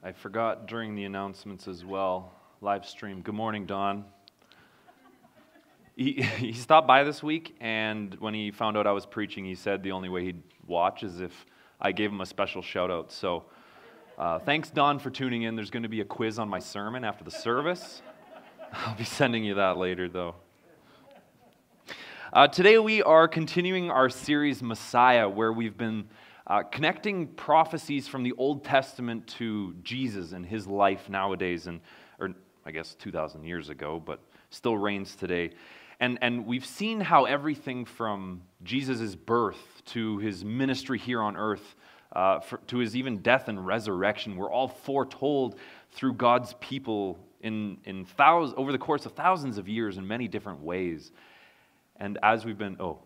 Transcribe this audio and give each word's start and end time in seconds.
I 0.00 0.12
forgot 0.12 0.68
during 0.68 0.94
the 0.94 1.04
announcements 1.04 1.66
as 1.66 1.84
well. 1.84 2.32
Live 2.60 2.86
stream. 2.86 3.20
Good 3.20 3.34
morning, 3.34 3.66
Don. 3.66 4.04
He, 5.96 6.12
he 6.38 6.52
stopped 6.52 6.86
by 6.86 7.02
this 7.02 7.20
week, 7.20 7.56
and 7.60 8.14
when 8.20 8.32
he 8.32 8.52
found 8.52 8.76
out 8.76 8.86
I 8.86 8.92
was 8.92 9.06
preaching, 9.06 9.44
he 9.44 9.56
said 9.56 9.82
the 9.82 9.90
only 9.90 10.08
way 10.08 10.24
he'd 10.24 10.42
watch 10.68 11.02
is 11.02 11.20
if 11.20 11.44
I 11.80 11.90
gave 11.90 12.12
him 12.12 12.20
a 12.20 12.26
special 12.26 12.62
shout 12.62 12.92
out. 12.92 13.10
So 13.10 13.46
uh, 14.16 14.38
thanks, 14.38 14.70
Don, 14.70 15.00
for 15.00 15.10
tuning 15.10 15.42
in. 15.42 15.56
There's 15.56 15.70
going 15.70 15.82
to 15.82 15.88
be 15.88 16.00
a 16.00 16.04
quiz 16.04 16.38
on 16.38 16.48
my 16.48 16.60
sermon 16.60 17.02
after 17.02 17.24
the 17.24 17.32
service. 17.32 18.00
I'll 18.72 18.94
be 18.94 19.02
sending 19.02 19.42
you 19.42 19.54
that 19.54 19.78
later, 19.78 20.08
though. 20.08 20.36
Uh, 22.32 22.46
today, 22.46 22.78
we 22.78 23.02
are 23.02 23.26
continuing 23.26 23.90
our 23.90 24.08
series 24.08 24.62
Messiah, 24.62 25.28
where 25.28 25.52
we've 25.52 25.76
been 25.76 26.08
uh, 26.48 26.62
connecting 26.62 27.26
prophecies 27.28 28.08
from 28.08 28.22
the 28.22 28.32
Old 28.32 28.64
Testament 28.64 29.26
to 29.38 29.74
Jesus 29.82 30.32
and 30.32 30.44
his 30.44 30.66
life 30.66 31.08
nowadays, 31.08 31.66
and 31.66 31.80
or 32.18 32.30
I 32.64 32.70
guess 32.70 32.94
2,000 32.94 33.44
years 33.44 33.68
ago, 33.68 34.02
but 34.04 34.20
still 34.50 34.76
reigns 34.76 35.14
today. 35.14 35.50
And, 36.00 36.18
and 36.22 36.46
we've 36.46 36.64
seen 36.64 37.00
how 37.00 37.24
everything 37.24 37.84
from 37.84 38.42
Jesus' 38.62 39.14
birth 39.14 39.82
to 39.86 40.18
his 40.18 40.44
ministry 40.44 40.98
here 40.98 41.20
on 41.20 41.36
earth, 41.36 41.74
uh, 42.12 42.40
for, 42.40 42.58
to 42.68 42.78
his 42.78 42.96
even 42.96 43.18
death 43.18 43.48
and 43.48 43.64
resurrection, 43.66 44.36
were 44.36 44.50
all 44.50 44.68
foretold 44.68 45.56
through 45.92 46.14
God's 46.14 46.54
people 46.60 47.18
in, 47.40 47.78
in 47.84 48.04
thousands, 48.04 48.54
over 48.56 48.72
the 48.72 48.78
course 48.78 49.06
of 49.06 49.12
thousands 49.12 49.58
of 49.58 49.68
years 49.68 49.98
in 49.98 50.06
many 50.06 50.28
different 50.28 50.60
ways. 50.60 51.12
And 51.96 52.18
as 52.22 52.44
we've 52.44 52.58
been, 52.58 52.76
oh, 52.80 53.00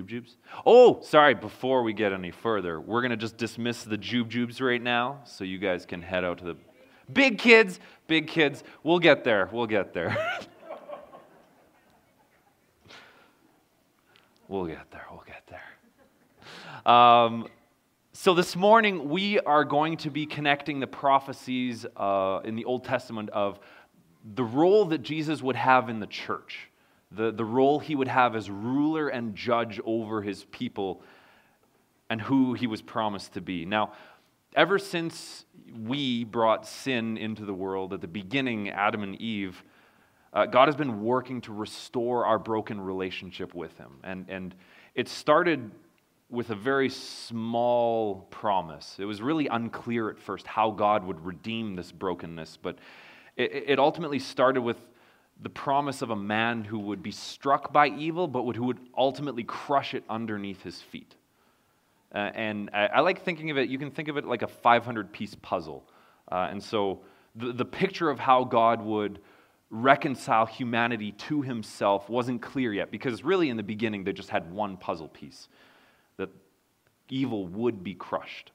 Jubes? 0.00 0.36
Oh, 0.64 1.00
sorry, 1.02 1.34
before 1.34 1.82
we 1.82 1.92
get 1.92 2.12
any 2.12 2.30
further, 2.30 2.80
we're 2.80 3.00
going 3.00 3.10
to 3.10 3.16
just 3.16 3.36
dismiss 3.36 3.84
the 3.84 3.98
Jubes 3.98 4.60
right 4.60 4.82
now 4.82 5.20
so 5.24 5.44
you 5.44 5.58
guys 5.58 5.84
can 5.86 6.02
head 6.02 6.24
out 6.24 6.38
to 6.38 6.44
the 6.44 6.56
big 7.12 7.38
kids, 7.38 7.80
big 8.06 8.26
kids. 8.26 8.64
We'll 8.82 8.98
get 8.98 9.24
there. 9.24 9.48
We'll 9.52 9.66
get 9.66 9.92
there. 9.92 10.16
We'll 14.52 14.66
get 14.66 14.90
there. 14.90 15.06
We'll 15.10 15.24
get 15.26 15.48
there. 15.48 16.92
Um, 16.92 17.48
so, 18.12 18.34
this 18.34 18.54
morning, 18.54 19.08
we 19.08 19.40
are 19.40 19.64
going 19.64 19.96
to 19.96 20.10
be 20.10 20.26
connecting 20.26 20.78
the 20.78 20.86
prophecies 20.86 21.86
uh, 21.96 22.40
in 22.44 22.54
the 22.54 22.66
Old 22.66 22.84
Testament 22.84 23.30
of 23.30 23.58
the 24.34 24.44
role 24.44 24.84
that 24.84 25.02
Jesus 25.02 25.40
would 25.40 25.56
have 25.56 25.88
in 25.88 26.00
the 26.00 26.06
church, 26.06 26.68
the, 27.14 27.30
the 27.30 27.44
role 27.44 27.78
he 27.78 27.94
would 27.94 28.08
have 28.08 28.34
as 28.36 28.50
ruler 28.50 29.08
and 29.08 29.34
judge 29.34 29.80
over 29.84 30.22
his 30.22 30.44
people, 30.44 31.02
and 32.08 32.20
who 32.20 32.54
he 32.54 32.66
was 32.66 32.82
promised 32.82 33.32
to 33.34 33.40
be. 33.40 33.64
Now, 33.64 33.92
ever 34.54 34.78
since 34.78 35.44
we 35.86 36.24
brought 36.24 36.66
sin 36.66 37.16
into 37.16 37.44
the 37.44 37.54
world 37.54 37.92
at 37.92 38.00
the 38.00 38.08
beginning, 38.08 38.70
Adam 38.70 39.02
and 39.02 39.20
Eve, 39.20 39.62
uh, 40.32 40.46
God 40.46 40.68
has 40.68 40.76
been 40.76 41.02
working 41.02 41.40
to 41.42 41.52
restore 41.52 42.24
our 42.26 42.38
broken 42.38 42.80
relationship 42.80 43.54
with 43.54 43.76
Him. 43.76 43.92
And, 44.02 44.26
and 44.28 44.54
it 44.94 45.08
started 45.08 45.70
with 46.30 46.50
a 46.50 46.54
very 46.54 46.88
small 46.88 48.26
promise. 48.30 48.96
It 48.98 49.04
was 49.04 49.20
really 49.20 49.46
unclear 49.48 50.08
at 50.08 50.18
first 50.18 50.46
how 50.46 50.70
God 50.70 51.04
would 51.04 51.24
redeem 51.24 51.76
this 51.76 51.92
brokenness, 51.92 52.58
but 52.62 52.78
it, 53.36 53.64
it 53.66 53.78
ultimately 53.78 54.18
started 54.18 54.62
with 54.62 54.78
the 55.40 55.48
promise 55.48 56.02
of 56.02 56.10
a 56.10 56.16
man 56.16 56.64
who 56.64 56.78
would 56.78 57.02
be 57.02 57.10
struck 57.10 57.72
by 57.72 57.88
evil, 57.88 58.28
but 58.28 58.44
would, 58.44 58.56
who 58.56 58.64
would 58.64 58.80
ultimately 58.96 59.44
crush 59.44 59.94
it 59.94 60.04
underneath 60.08 60.62
his 60.62 60.80
feet. 60.80 61.14
Uh, 62.14 62.30
and 62.34 62.70
I, 62.72 62.86
I, 62.86 63.00
like 63.00 63.24
thinking 63.24 63.50
of 63.50 63.58
it, 63.58 63.68
you 63.68 63.78
can 63.78 63.90
think 63.90 64.08
of 64.08 64.16
it 64.16 64.24
like 64.24 64.42
a 64.42 64.46
500 64.46 65.12
piece 65.12 65.34
puzzle. 65.36 65.84
Uh, 66.30 66.48
and 66.50 66.62
so 66.62 67.00
the, 67.34 67.52
the 67.52 67.64
picture 67.64 68.10
of 68.10 68.18
how 68.18 68.44
God 68.44 68.82
would 68.82 69.18
reconcile 69.70 70.44
humanity 70.44 71.12
to 71.12 71.40
himself 71.40 72.08
wasn't 72.10 72.42
clear 72.42 72.74
yet 72.74 72.90
because 72.90 73.24
really 73.24 73.48
in 73.48 73.56
the 73.56 73.62
beginning 73.62 74.04
they 74.04 74.12
just 74.12 74.28
had 74.28 74.52
one 74.52 74.76
puzzle 74.76 75.08
piece 75.08 75.48
that 76.18 76.28
evil 77.08 77.46
would 77.46 77.82
be 77.82 77.94
crushed. 77.94 78.52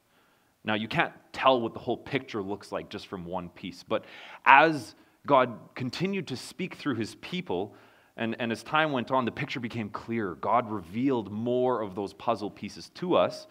Now 0.63 0.75
you 0.75 0.87
can't 0.87 1.13
tell 1.33 1.59
what 1.59 1.73
the 1.73 1.79
whole 1.79 1.97
picture 1.97 2.43
looks 2.43 2.71
like 2.71 2.89
just 2.89 3.07
from 3.07 3.25
one 3.25 3.49
piece, 3.49 3.81
but 3.81 4.05
as 4.45 4.93
God 5.27 5.59
continued 5.75 6.27
to 6.27 6.37
speak 6.37 6.75
through 6.75 6.95
his 6.95 7.15
people, 7.15 7.75
and, 8.15 8.35
and 8.39 8.51
as 8.51 8.63
time 8.63 8.91
went 8.91 9.11
on, 9.11 9.25
the 9.25 9.31
picture 9.31 9.59
became 9.59 9.89
clearer. 9.89 10.35
God 10.35 10.71
revealed 10.71 11.31
more 11.31 11.81
of 11.81 11.93
those 11.93 12.13
puzzle 12.13 12.49
pieces 12.49 12.89
to 12.95 13.15
us 13.15 13.45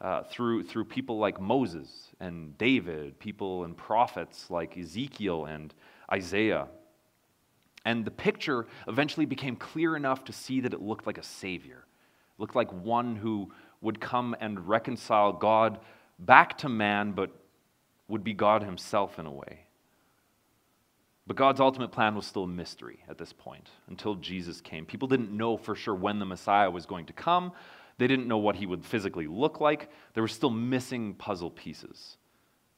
uh, 0.00 0.22
through, 0.24 0.64
through 0.64 0.86
people 0.86 1.18
like 1.18 1.40
Moses 1.40 2.08
and 2.18 2.56
David, 2.58 3.18
people 3.18 3.64
and 3.64 3.76
prophets 3.76 4.50
like 4.50 4.76
Ezekiel 4.76 5.44
and 5.44 5.72
Isaiah. 6.10 6.66
And 7.84 8.04
the 8.04 8.10
picture 8.10 8.66
eventually 8.88 9.26
became 9.26 9.56
clear 9.56 9.96
enough 9.96 10.24
to 10.24 10.32
see 10.32 10.60
that 10.62 10.72
it 10.74 10.80
looked 10.80 11.06
like 11.06 11.18
a 11.18 11.22
savior, 11.22 11.84
it 11.86 12.40
looked 12.40 12.56
like 12.56 12.72
one 12.72 13.14
who 13.14 13.52
would 13.82 14.00
come 14.00 14.34
and 14.40 14.68
reconcile 14.68 15.32
God 15.32 15.78
back 16.18 16.58
to 16.58 16.68
man, 16.68 17.12
but 17.12 17.30
would 18.08 18.24
be 18.24 18.34
God 18.34 18.62
himself 18.62 19.18
in 19.18 19.26
a 19.26 19.30
way. 19.30 19.66
But 21.30 21.36
God's 21.36 21.60
ultimate 21.60 21.92
plan 21.92 22.16
was 22.16 22.26
still 22.26 22.42
a 22.42 22.48
mystery 22.48 22.98
at 23.08 23.16
this 23.16 23.32
point 23.32 23.70
until 23.86 24.16
Jesus 24.16 24.60
came. 24.60 24.84
People 24.84 25.06
didn't 25.06 25.30
know 25.30 25.56
for 25.56 25.76
sure 25.76 25.94
when 25.94 26.18
the 26.18 26.24
Messiah 26.24 26.68
was 26.68 26.86
going 26.86 27.06
to 27.06 27.12
come. 27.12 27.52
They 27.98 28.08
didn't 28.08 28.26
know 28.26 28.38
what 28.38 28.56
he 28.56 28.66
would 28.66 28.84
physically 28.84 29.28
look 29.28 29.60
like. 29.60 29.90
There 30.14 30.24
were 30.24 30.26
still 30.26 30.50
missing 30.50 31.14
puzzle 31.14 31.52
pieces. 31.52 32.16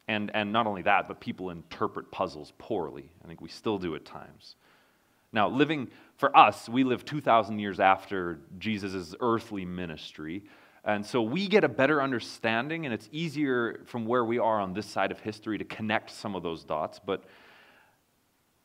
And, 0.07 0.31
and 0.35 0.53
not 0.53 0.67
only 0.67 0.83
that, 0.83 1.09
but 1.09 1.19
people 1.19 1.49
interpret 1.49 2.11
puzzles 2.11 2.53
poorly. 2.59 3.09
I 3.25 3.27
think 3.27 3.41
we 3.41 3.49
still 3.49 3.79
do 3.79 3.95
at 3.95 4.05
times. 4.05 4.57
Now, 5.33 5.49
living 5.49 5.89
for 6.19 6.37
us, 6.37 6.69
we 6.69 6.85
live 6.85 7.07
2,000 7.07 7.59
years 7.59 7.81
after 7.81 8.39
Jesus' 8.59 9.15
earthly 9.21 9.65
ministry. 9.65 10.43
And 10.85 11.07
so 11.07 11.23
we 11.23 11.49
get 11.49 11.65
a 11.65 11.71
better 11.71 12.03
understanding, 12.03 12.85
and 12.85 12.93
it's 12.93 13.09
easier 13.13 13.81
from 13.87 14.05
where 14.05 14.27
we 14.27 14.39
are 14.39 14.61
on 14.61 14.75
this 14.75 14.85
side 14.85 15.11
of 15.11 15.21
history 15.21 15.57
to 15.57 15.65
connect 15.65 16.11
some 16.11 16.35
of 16.35 16.43
those 16.43 16.65
dots. 16.65 17.01
But 17.03 17.25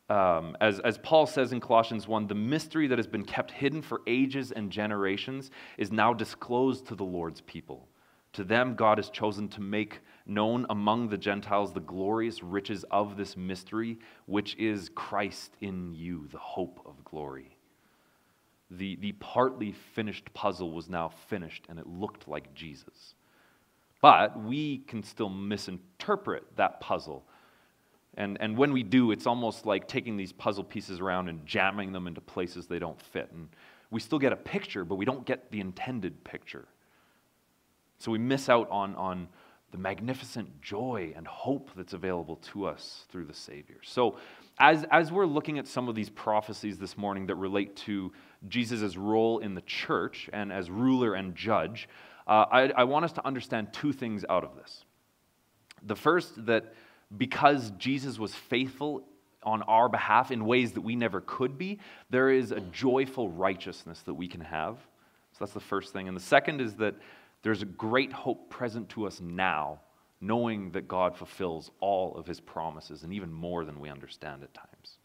um, 0.09 0.55
as, 0.61 0.79
as 0.79 0.97
Paul 0.99 1.27
says 1.27 1.51
in 1.51 1.59
Colossians 1.59 2.07
1, 2.07 2.27
the 2.27 2.35
mystery 2.35 2.87
that 2.87 2.97
has 2.97 3.07
been 3.07 3.25
kept 3.25 3.51
hidden 3.51 3.81
for 3.81 4.01
ages 4.07 4.51
and 4.51 4.71
generations 4.71 5.51
is 5.77 5.91
now 5.91 6.13
disclosed 6.13 6.87
to 6.87 6.95
the 6.95 7.03
Lord's 7.03 7.41
people. 7.41 7.87
To 8.33 8.43
them, 8.43 8.75
God 8.75 8.99
has 8.99 9.09
chosen 9.09 9.49
to 9.49 9.61
make 9.61 9.99
known 10.25 10.65
among 10.69 11.09
the 11.09 11.17
Gentiles 11.17 11.73
the 11.73 11.79
glorious 11.79 12.43
riches 12.43 12.85
of 12.91 13.17
this 13.17 13.35
mystery, 13.35 13.99
which 14.27 14.55
is 14.57 14.89
Christ 14.95 15.55
in 15.59 15.93
you, 15.93 16.27
the 16.31 16.37
hope 16.37 16.79
of 16.85 17.03
glory. 17.03 17.57
The, 18.69 18.95
the 18.97 19.13
partly 19.13 19.71
finished 19.71 20.33
puzzle 20.33 20.71
was 20.71 20.89
now 20.89 21.09
finished, 21.09 21.65
and 21.67 21.79
it 21.79 21.87
looked 21.87 22.27
like 22.27 22.53
Jesus. 22.53 23.15
But 24.01 24.41
we 24.41 24.79
can 24.79 25.03
still 25.03 25.29
misinterpret 25.29 26.55
that 26.57 26.79
puzzle. 26.79 27.25
And, 28.17 28.37
and 28.41 28.57
when 28.57 28.73
we 28.73 28.83
do, 28.83 29.11
it's 29.11 29.27
almost 29.27 29.65
like 29.65 29.87
taking 29.87 30.17
these 30.17 30.33
puzzle 30.33 30.63
pieces 30.63 30.99
around 30.99 31.29
and 31.29 31.45
jamming 31.45 31.93
them 31.93 32.07
into 32.07 32.19
places 32.19 32.65
they 32.65 32.79
don't 32.79 32.99
fit. 32.99 33.29
And 33.31 33.47
we 33.91 33.99
still 33.99 34.19
get 34.19 34.33
a 34.33 34.37
picture, 34.37 34.83
but 34.83 34.95
we 34.95 35.05
don't 35.05 35.25
get 35.25 35.51
the 35.51 35.59
intended 35.59 36.23
picture. 36.23 36.67
So 37.99 38.11
we 38.11 38.17
miss 38.17 38.49
out 38.49 38.69
on, 38.71 38.95
on 38.95 39.27
the 39.71 39.77
magnificent 39.77 40.61
joy 40.61 41.13
and 41.15 41.27
hope 41.27 41.69
that's 41.75 41.93
available 41.93 42.37
to 42.37 42.65
us 42.65 43.05
through 43.09 43.25
the 43.25 43.33
Savior. 43.33 43.77
So, 43.83 44.17
as, 44.59 44.85
as 44.89 45.11
we're 45.11 45.27
looking 45.27 45.59
at 45.59 45.67
some 45.67 45.87
of 45.87 45.93
these 45.93 46.09
prophecies 46.09 46.79
this 46.79 46.97
morning 46.97 47.27
that 47.27 47.35
relate 47.35 47.75
to 47.75 48.11
Jesus' 48.47 48.97
role 48.97 49.37
in 49.37 49.53
the 49.53 49.61
church 49.61 50.31
and 50.33 50.51
as 50.51 50.71
ruler 50.71 51.13
and 51.13 51.35
judge, 51.35 51.87
uh, 52.25 52.45
I, 52.51 52.61
I 52.69 52.83
want 52.85 53.05
us 53.05 53.11
to 53.13 53.25
understand 53.25 53.71
two 53.71 53.93
things 53.93 54.25
out 54.27 54.43
of 54.43 54.55
this. 54.55 54.83
The 55.83 55.95
first, 55.95 56.43
that 56.47 56.73
because 57.15 57.71
Jesus 57.77 58.19
was 58.19 58.33
faithful 58.33 59.03
on 59.43 59.61
our 59.63 59.87
behalf 59.87 60.31
in 60.31 60.45
ways 60.45 60.73
that 60.73 60.81
we 60.81 60.95
never 60.95 61.21
could 61.21 61.57
be, 61.57 61.79
there 62.09 62.29
is 62.29 62.51
a 62.51 62.59
joyful 62.59 63.29
righteousness 63.29 64.01
that 64.01 64.13
we 64.13 64.27
can 64.27 64.41
have. 64.41 64.75
So 65.33 65.39
that's 65.39 65.53
the 65.53 65.59
first 65.59 65.93
thing. 65.93 66.07
And 66.07 66.17
the 66.17 66.21
second 66.21 66.59
is 66.59 66.75
that 66.75 66.95
there's 67.43 67.61
a 67.61 67.65
great 67.65 68.11
hope 68.11 68.49
present 68.49 68.89
to 68.89 69.05
us 69.07 69.21
now, 69.21 69.79
knowing 70.19 70.71
that 70.71 70.87
God 70.87 71.15
fulfills 71.15 71.71
all 71.79 72.15
of 72.15 72.25
his 72.25 72.39
promises 72.39 73.03
and 73.03 73.13
even 73.13 73.31
more 73.31 73.63
than 73.63 73.79
we 73.79 73.89
understand 73.89 74.43
at 74.43 74.53
times. 74.53 74.97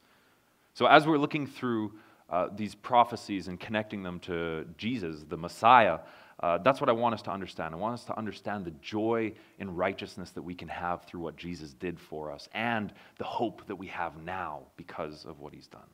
So, 0.75 0.87
as 0.87 1.07
we're 1.07 1.19
looking 1.19 1.47
through 1.47 1.93
uh, 2.31 2.49
these 2.57 2.75
prophecies 2.75 3.49
and 3.49 3.61
connecting 3.61 4.03
them 4.03 4.19
to 4.21 4.65
Jesus, 4.79 5.25
the 5.29 5.37
Messiah, 5.37 5.99
uh, 6.43 6.59
that's 6.59 6.81
what 6.81 6.89
I 6.89 6.93
want 6.93 7.15
us 7.15 7.23
to 7.23 7.31
understand. 7.31 7.73
I 7.73 7.79
want 7.79 7.95
us 7.95 8.05
to 8.07 8.19
understand 8.19 8.65
the 8.65 8.73
joy 8.83 9.33
in 9.59 9.77
righteousness 9.77 10.31
that 10.31 10.43
we 10.43 10.55
can 10.55 10.69
have 10.69 11.05
through 11.05 11.21
what 11.21 11.37
Jesus 11.37 11.73
did 11.73 12.01
for 12.01 12.33
us 12.33 12.49
and 12.53 12.93
the 13.19 13.25
hope 13.25 13.65
that 13.69 13.77
we 13.77 13.87
have 13.87 14.17
now 14.25 14.63
because 14.77 15.25
of 15.25 15.39
what 15.39 15.55
he's 15.55 15.69
done. 15.69 15.89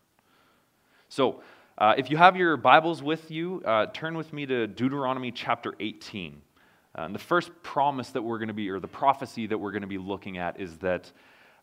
So, 1.11 1.43
uh, 1.77 1.95
if 1.97 2.11
you 2.11 2.17
have 2.17 2.37
your 2.37 2.57
Bibles 2.57 3.03
with 3.03 3.31
you, 3.31 3.63
uh, 3.65 3.87
turn 3.87 4.17
with 4.17 4.33
me 4.33 4.47
to 4.47 4.67
Deuteronomy 4.67 5.31
chapter 5.31 5.75
18. 5.79 6.41
Uh, 6.97 7.03
and 7.03 7.15
the 7.15 7.21
first 7.21 7.51
promise 7.63 8.11
that 8.11 8.23
we're 8.23 8.39
going 8.39 8.49
to 8.49 8.55
be, 8.55 8.69
or 8.71 8.81
the 8.81 8.89
prophecy 8.89 9.47
that 9.47 9.59
we're 9.59 9.71
going 9.71 9.83
to 9.83 9.87
be 9.87 9.99
looking 9.99 10.39
at, 10.39 10.59
is 10.59 10.79
that 10.79 11.13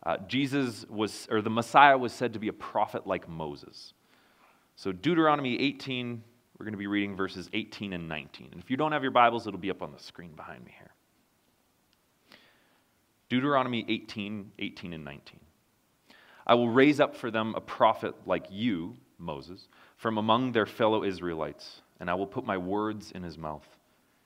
uh, 0.04 0.18
Jesus 0.28 0.86
was, 0.90 1.28
or 1.30 1.42
the 1.42 1.50
Messiah 1.50 1.98
was 1.98 2.14
said 2.14 2.34
to 2.34 2.40
be 2.40 2.48
a 2.48 2.54
prophet 2.54 3.06
like 3.06 3.28
Moses. 3.28 3.94
So, 4.76 4.92
Deuteronomy 4.92 5.60
18, 5.60 6.24
we're 6.58 6.66
going 6.66 6.74
to 6.74 6.78
be 6.78 6.88
reading 6.88 7.16
verses 7.16 7.50
18 7.54 7.94
and 7.94 8.08
19. 8.08 8.50
And 8.52 8.62
if 8.62 8.72
you 8.72 8.78
don't 8.78 8.94
have 8.94 9.04
your 9.04 9.12
Bibles, 9.12 9.46
it'll 9.46 9.60
be 9.60 9.70
up 9.70 9.82
on 9.82 9.92
the 9.92 10.00
screen 10.00 10.32
behind 10.36 10.64
me 10.64 10.74
here. 10.78 10.92
Deuteronomy 13.28 13.86
18, 13.90 14.52
18 14.60 14.94
and 14.94 15.04
19. 15.04 15.40
I 16.48 16.54
will 16.54 16.70
raise 16.70 17.00
up 17.00 17.16
for 17.16 17.32
them 17.32 17.56
a 17.56 17.62
prophet 17.62 18.16
like 18.26 18.46
you, 18.50 18.96
Moses, 19.18 19.68
from 19.98 20.18
among 20.18 20.52
their 20.52 20.66
fellow 20.66 21.04
Israelites, 21.04 21.82
and 22.00 22.10
I 22.10 22.14
will 22.14 22.28
put 22.28 22.46
my 22.46 22.58
words 22.58 23.12
in 23.12 23.24
his 23.24 23.38
mouth. 23.38 23.68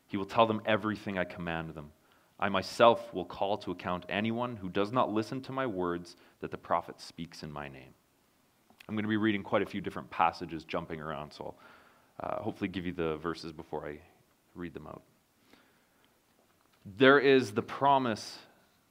He 0.07 0.17
will 0.17 0.25
tell 0.25 0.45
them 0.45 0.61
everything 0.65 1.17
I 1.17 1.23
command 1.23 1.73
them. 1.73 1.91
I 2.39 2.49
myself 2.49 3.13
will 3.13 3.25
call 3.25 3.57
to 3.59 3.71
account 3.71 4.05
anyone 4.09 4.55
who 4.55 4.69
does 4.69 4.91
not 4.91 5.11
listen 5.11 5.41
to 5.41 5.51
my 5.51 5.65
words 5.65 6.15
that 6.41 6.51
the 6.51 6.57
prophet 6.57 6.99
speaks 6.99 7.43
in 7.43 7.51
my 7.51 7.67
name. 7.67 7.93
I'm 8.87 8.95
going 8.95 9.03
to 9.03 9.09
be 9.09 9.17
reading 9.17 9.43
quite 9.43 9.61
a 9.61 9.67
few 9.67 9.81
different 9.81 10.09
passages 10.09 10.63
jumping 10.63 10.99
around, 10.99 11.31
so 11.31 11.45
I'll 11.45 11.55
uh, 12.19 12.41
hopefully 12.41 12.67
give 12.67 12.85
you 12.85 12.93
the 12.93 13.17
verses 13.17 13.51
before 13.51 13.87
I 13.87 13.99
read 14.55 14.73
them 14.73 14.87
out. 14.87 15.03
There 16.97 17.19
is 17.19 17.51
the 17.51 17.61
promise 17.61 18.39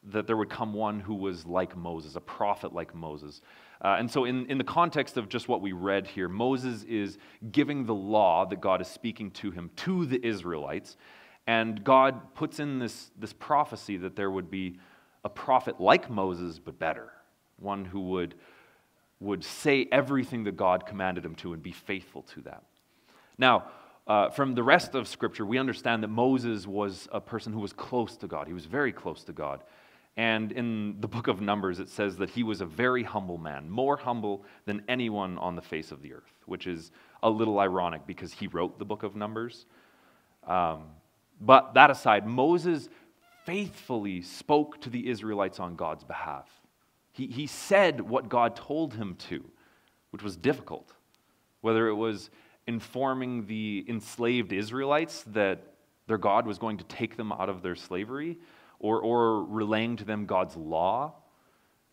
that 0.04 0.26
there 0.26 0.36
would 0.36 0.48
come 0.48 0.72
one 0.72 1.00
who 1.00 1.14
was 1.14 1.44
like 1.44 1.76
Moses, 1.76 2.16
a 2.16 2.20
prophet 2.20 2.72
like 2.72 2.94
Moses. 2.94 3.40
Uh, 3.82 3.96
and 3.98 4.10
so, 4.10 4.24
in, 4.24 4.46
in 4.46 4.58
the 4.58 4.64
context 4.64 5.16
of 5.16 5.28
just 5.28 5.48
what 5.48 5.60
we 5.60 5.72
read 5.72 6.06
here, 6.06 6.28
Moses 6.28 6.84
is 6.84 7.18
giving 7.52 7.84
the 7.84 7.94
law 7.94 8.46
that 8.46 8.60
God 8.60 8.80
is 8.80 8.88
speaking 8.88 9.30
to 9.32 9.50
him 9.50 9.70
to 9.76 10.06
the 10.06 10.24
Israelites. 10.24 10.96
And 11.46 11.82
God 11.82 12.34
puts 12.34 12.60
in 12.60 12.78
this, 12.78 13.10
this 13.18 13.32
prophecy 13.32 13.96
that 13.98 14.16
there 14.16 14.30
would 14.30 14.50
be 14.50 14.78
a 15.24 15.28
prophet 15.28 15.80
like 15.80 16.10
Moses, 16.10 16.58
but 16.58 16.78
better, 16.78 17.10
one 17.58 17.84
who 17.84 18.00
would, 18.00 18.34
would 19.20 19.42
say 19.42 19.88
everything 19.90 20.44
that 20.44 20.56
God 20.56 20.86
commanded 20.86 21.24
him 21.24 21.34
to 21.36 21.52
and 21.52 21.62
be 21.62 21.72
faithful 21.72 22.22
to 22.22 22.42
that. 22.42 22.62
Now, 23.38 23.68
uh, 24.06 24.30
from 24.30 24.54
the 24.54 24.62
rest 24.62 24.94
of 24.94 25.06
Scripture, 25.06 25.44
we 25.44 25.58
understand 25.58 26.02
that 26.02 26.08
Moses 26.08 26.66
was 26.66 27.08
a 27.12 27.20
person 27.20 27.52
who 27.52 27.60
was 27.60 27.72
close 27.72 28.16
to 28.18 28.26
God. 28.26 28.46
He 28.46 28.54
was 28.54 28.66
very 28.66 28.92
close 28.92 29.22
to 29.24 29.32
God. 29.32 29.62
And 30.16 30.50
in 30.50 30.96
the 31.00 31.06
book 31.06 31.28
of 31.28 31.40
Numbers, 31.40 31.78
it 31.78 31.88
says 31.88 32.16
that 32.16 32.30
he 32.30 32.42
was 32.42 32.60
a 32.60 32.66
very 32.66 33.04
humble 33.04 33.38
man, 33.38 33.70
more 33.70 33.96
humble 33.96 34.44
than 34.64 34.82
anyone 34.88 35.38
on 35.38 35.54
the 35.54 35.62
face 35.62 35.92
of 35.92 36.02
the 36.02 36.14
earth, 36.14 36.32
which 36.46 36.66
is 36.66 36.90
a 37.22 37.30
little 37.30 37.60
ironic 37.60 38.04
because 38.06 38.32
he 38.32 38.48
wrote 38.48 38.78
the 38.80 38.84
book 38.84 39.04
of 39.04 39.14
Numbers. 39.14 39.66
Um, 40.44 40.86
but 41.40 41.74
that 41.74 41.90
aside, 41.90 42.26
Moses 42.26 42.88
faithfully 43.44 44.22
spoke 44.22 44.80
to 44.80 44.90
the 44.90 45.08
Israelites 45.08 45.60
on 45.60 45.76
God's 45.76 46.02
behalf. 46.02 46.48
He, 47.12 47.26
he 47.28 47.46
said 47.46 48.00
what 48.00 48.28
God 48.28 48.56
told 48.56 48.94
him 48.94 49.14
to, 49.28 49.44
which 50.10 50.22
was 50.22 50.36
difficult. 50.36 50.92
Whether 51.60 51.88
it 51.88 51.94
was 51.94 52.30
informing 52.68 53.46
the 53.46 53.84
enslaved 53.88 54.52
Israelites 54.52 55.24
that 55.28 55.58
their 56.06 56.18
God 56.18 56.46
was 56.46 56.58
going 56.58 56.76
to 56.76 56.84
take 56.84 57.16
them 57.16 57.32
out 57.32 57.48
of 57.48 57.62
their 57.62 57.74
slavery, 57.74 58.38
or, 58.78 59.00
or 59.00 59.44
relaying 59.44 59.96
to 59.96 60.04
them 60.04 60.26
God's 60.26 60.56
law. 60.56 61.14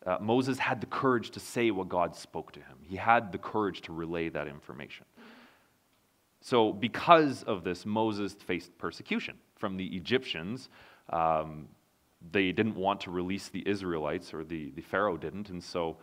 Uh, 0.06 0.18
Moses 0.20 0.58
had 0.58 0.80
the 0.80 0.86
courage 0.86 1.30
to 1.30 1.40
say 1.40 1.70
what 1.72 1.88
God 1.88 2.14
spoke 2.14 2.52
to 2.52 2.60
him, 2.60 2.76
he 2.82 2.96
had 2.96 3.32
the 3.32 3.38
courage 3.38 3.80
to 3.82 3.92
relay 3.92 4.28
that 4.28 4.46
information. 4.46 5.06
So, 6.42 6.72
because 6.72 7.42
of 7.42 7.64
this, 7.64 7.84
Moses 7.84 8.34
faced 8.34 8.76
persecution 8.78 9.36
from 9.56 9.76
the 9.76 9.96
Egyptians. 9.96 10.68
Um, 11.10 11.68
they 12.30 12.52
didn't 12.52 12.76
want 12.76 13.00
to 13.02 13.10
release 13.10 13.48
the 13.48 13.66
Israelites, 13.66 14.32
or 14.32 14.44
the, 14.44 14.70
the 14.70 14.82
Pharaoh 14.82 15.16
didn't, 15.16 15.48
and 15.50 15.62
so 15.62 15.96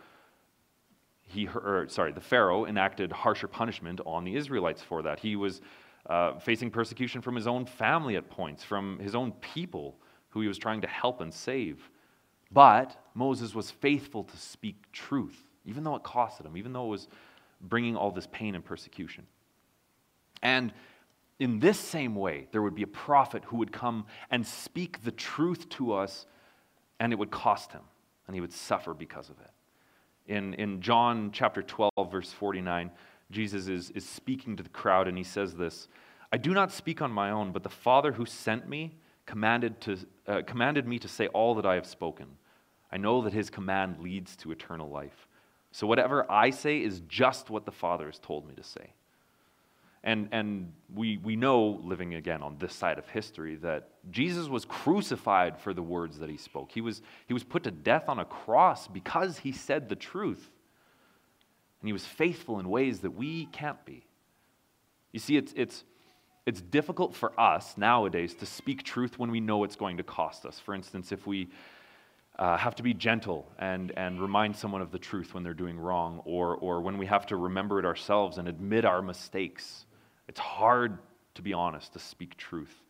he, 1.26 1.48
or, 1.48 1.86
sorry, 1.88 2.12
the 2.12 2.20
Pharaoh 2.20 2.66
enacted 2.66 3.10
harsher 3.10 3.48
punishment 3.48 4.00
on 4.06 4.24
the 4.24 4.36
Israelites 4.36 4.82
for 4.82 5.02
that. 5.02 5.18
He 5.20 5.36
was 5.36 5.60
uh, 6.06 6.38
facing 6.38 6.70
persecution 6.70 7.20
from 7.20 7.34
his 7.34 7.46
own 7.46 7.64
family 7.64 8.16
at 8.16 8.28
points, 8.28 8.62
from 8.62 8.98
his 8.98 9.14
own 9.14 9.32
people 9.32 9.96
who 10.30 10.40
he 10.40 10.48
was 10.48 10.58
trying 10.58 10.80
to 10.82 10.86
help 10.86 11.20
and 11.20 11.32
save. 11.32 11.90
But 12.50 12.96
Moses 13.14 13.54
was 13.54 13.70
faithful 13.70 14.24
to 14.24 14.36
speak 14.36 14.90
truth, 14.92 15.42
even 15.64 15.82
though 15.82 15.96
it 15.96 16.02
costed 16.02 16.44
him, 16.44 16.56
even 16.56 16.72
though 16.72 16.86
it 16.86 16.90
was 16.90 17.08
bringing 17.60 17.96
all 17.96 18.10
this 18.10 18.28
pain 18.30 18.54
and 18.54 18.64
persecution. 18.64 19.26
And 20.42 20.72
in 21.38 21.58
this 21.58 21.78
same 21.78 22.14
way, 22.14 22.48
there 22.52 22.62
would 22.62 22.74
be 22.74 22.82
a 22.82 22.86
prophet 22.86 23.44
who 23.46 23.56
would 23.56 23.72
come 23.72 24.06
and 24.30 24.46
speak 24.46 25.02
the 25.02 25.10
truth 25.10 25.68
to 25.70 25.92
us, 25.94 26.26
and 27.00 27.12
it 27.12 27.18
would 27.18 27.30
cost 27.30 27.72
him, 27.72 27.82
and 28.26 28.34
he 28.34 28.40
would 28.40 28.52
suffer 28.52 28.94
because 28.94 29.30
of 29.30 29.40
it. 29.40 29.50
In, 30.26 30.54
in 30.54 30.80
John 30.80 31.30
chapter 31.32 31.62
12, 31.62 31.90
verse 32.10 32.32
49, 32.32 32.90
Jesus 33.30 33.68
is, 33.68 33.90
is 33.90 34.08
speaking 34.08 34.56
to 34.56 34.62
the 34.62 34.68
crowd, 34.68 35.08
and 35.08 35.18
he 35.18 35.24
says 35.24 35.54
this 35.54 35.88
I 36.32 36.36
do 36.36 36.52
not 36.52 36.72
speak 36.72 37.02
on 37.02 37.12
my 37.12 37.30
own, 37.30 37.52
but 37.52 37.62
the 37.62 37.68
Father 37.68 38.12
who 38.12 38.26
sent 38.26 38.68
me 38.68 38.96
commanded, 39.26 39.80
to, 39.82 39.98
uh, 40.26 40.42
commanded 40.46 40.86
me 40.86 40.98
to 40.98 41.08
say 41.08 41.28
all 41.28 41.54
that 41.54 41.66
I 41.66 41.74
have 41.74 41.86
spoken. 41.86 42.26
I 42.90 42.96
know 42.96 43.22
that 43.22 43.32
his 43.32 43.50
command 43.50 44.00
leads 44.00 44.36
to 44.36 44.52
eternal 44.52 44.88
life. 44.88 45.28
So 45.72 45.86
whatever 45.86 46.30
I 46.30 46.50
say 46.50 46.78
is 46.78 47.00
just 47.08 47.50
what 47.50 47.64
the 47.64 47.72
Father 47.72 48.06
has 48.06 48.18
told 48.18 48.46
me 48.46 48.54
to 48.54 48.62
say. 48.62 48.92
And, 50.06 50.28
and 50.32 50.70
we, 50.94 51.16
we 51.16 51.34
know, 51.34 51.80
living 51.82 52.14
again 52.14 52.42
on 52.42 52.58
this 52.58 52.74
side 52.74 52.98
of 52.98 53.08
history, 53.08 53.56
that 53.56 53.88
Jesus 54.10 54.48
was 54.48 54.66
crucified 54.66 55.58
for 55.58 55.72
the 55.72 55.82
words 55.82 56.18
that 56.18 56.28
he 56.28 56.36
spoke. 56.36 56.70
He 56.70 56.82
was, 56.82 57.00
he 57.26 57.32
was 57.32 57.42
put 57.42 57.62
to 57.62 57.70
death 57.70 58.10
on 58.10 58.18
a 58.18 58.24
cross 58.26 58.86
because 58.86 59.38
he 59.38 59.50
said 59.50 59.88
the 59.88 59.96
truth. 59.96 60.50
And 61.80 61.88
he 61.88 61.94
was 61.94 62.04
faithful 62.04 62.60
in 62.60 62.68
ways 62.68 63.00
that 63.00 63.12
we 63.12 63.46
can't 63.46 63.82
be. 63.86 64.04
You 65.12 65.20
see, 65.20 65.38
it's, 65.38 65.54
it's, 65.56 65.84
it's 66.44 66.60
difficult 66.60 67.14
for 67.14 67.38
us 67.40 67.78
nowadays 67.78 68.34
to 68.34 68.46
speak 68.46 68.82
truth 68.82 69.18
when 69.18 69.30
we 69.30 69.40
know 69.40 69.64
it's 69.64 69.76
going 69.76 69.96
to 69.96 70.02
cost 70.02 70.44
us. 70.44 70.60
For 70.60 70.74
instance, 70.74 71.12
if 71.12 71.26
we 71.26 71.48
uh, 72.38 72.58
have 72.58 72.74
to 72.74 72.82
be 72.82 72.92
gentle 72.92 73.50
and, 73.58 73.90
and 73.96 74.20
remind 74.20 74.54
someone 74.54 74.82
of 74.82 74.90
the 74.90 74.98
truth 74.98 75.32
when 75.32 75.42
they're 75.42 75.54
doing 75.54 75.78
wrong, 75.78 76.20
or, 76.26 76.56
or 76.56 76.82
when 76.82 76.98
we 76.98 77.06
have 77.06 77.24
to 77.26 77.36
remember 77.36 77.78
it 77.78 77.86
ourselves 77.86 78.36
and 78.36 78.48
admit 78.48 78.84
our 78.84 79.00
mistakes, 79.00 79.86
it's 80.28 80.40
hard, 80.40 80.98
to 81.34 81.42
be 81.42 81.52
honest, 81.52 81.92
to 81.92 81.98
speak 81.98 82.36
truth. 82.36 82.82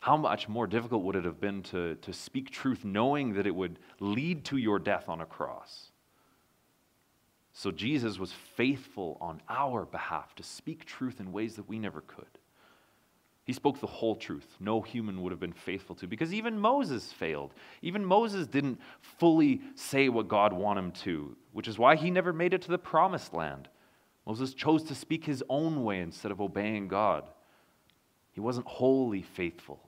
How 0.00 0.16
much 0.16 0.48
more 0.48 0.66
difficult 0.66 1.02
would 1.04 1.16
it 1.16 1.24
have 1.24 1.40
been 1.40 1.62
to, 1.64 1.96
to 1.96 2.12
speak 2.12 2.50
truth 2.50 2.84
knowing 2.84 3.34
that 3.34 3.46
it 3.46 3.54
would 3.54 3.78
lead 3.98 4.44
to 4.46 4.56
your 4.56 4.78
death 4.78 5.08
on 5.08 5.20
a 5.20 5.26
cross? 5.26 5.90
So 7.52 7.70
Jesus 7.70 8.18
was 8.18 8.32
faithful 8.32 9.16
on 9.20 9.40
our 9.48 9.86
behalf 9.86 10.34
to 10.34 10.42
speak 10.42 10.84
truth 10.84 11.20
in 11.20 11.32
ways 11.32 11.56
that 11.56 11.68
we 11.68 11.78
never 11.78 12.02
could. 12.02 12.26
He 13.44 13.52
spoke 13.52 13.80
the 13.80 13.86
whole 13.86 14.16
truth. 14.16 14.56
No 14.58 14.82
human 14.82 15.22
would 15.22 15.30
have 15.30 15.40
been 15.40 15.52
faithful 15.52 15.94
to 15.96 16.06
because 16.08 16.34
even 16.34 16.58
Moses 16.58 17.12
failed. 17.12 17.54
Even 17.80 18.04
Moses 18.04 18.46
didn't 18.46 18.80
fully 19.00 19.60
say 19.76 20.08
what 20.08 20.28
God 20.28 20.52
wanted 20.52 20.80
him 20.80 20.92
to, 20.92 21.36
which 21.52 21.68
is 21.68 21.78
why 21.78 21.94
he 21.94 22.10
never 22.10 22.32
made 22.32 22.52
it 22.52 22.62
to 22.62 22.70
the 22.70 22.78
promised 22.78 23.32
land. 23.32 23.68
Moses 24.26 24.54
chose 24.54 24.82
to 24.84 24.94
speak 24.94 25.24
his 25.24 25.42
own 25.48 25.84
way 25.84 26.00
instead 26.00 26.32
of 26.32 26.40
obeying 26.40 26.88
God. 26.88 27.24
He 28.32 28.40
wasn't 28.40 28.66
wholly 28.66 29.22
faithful, 29.22 29.80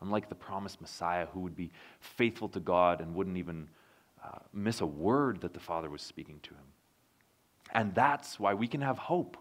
unlike 0.00 0.28
the 0.28 0.34
promised 0.34 0.80
Messiah 0.80 1.26
who 1.26 1.40
would 1.40 1.54
be 1.54 1.70
faithful 2.00 2.48
to 2.50 2.60
God 2.60 3.00
and 3.00 3.14
wouldn't 3.14 3.36
even 3.36 3.68
uh, 4.24 4.38
miss 4.52 4.80
a 4.80 4.86
word 4.86 5.42
that 5.42 5.52
the 5.52 5.60
Father 5.60 5.90
was 5.90 6.02
speaking 6.02 6.40
to 6.44 6.50
him. 6.50 6.64
And 7.72 7.94
that's 7.94 8.40
why 8.40 8.54
we 8.54 8.66
can 8.66 8.80
have 8.80 8.98
hope 8.98 9.36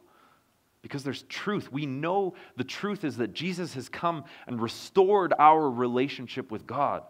because 0.81 1.03
there's 1.03 1.23
truth. 1.23 1.71
We 1.71 1.85
know 1.85 2.33
the 2.57 2.63
truth 2.63 3.03
is 3.03 3.17
that 3.17 3.33
Jesus 3.33 3.73
has 3.75 3.87
come 3.89 4.23
and 4.47 4.61
restored 4.61 5.33
our 5.37 5.69
relationship 5.69 6.51
with 6.51 6.65
God. 6.65 7.03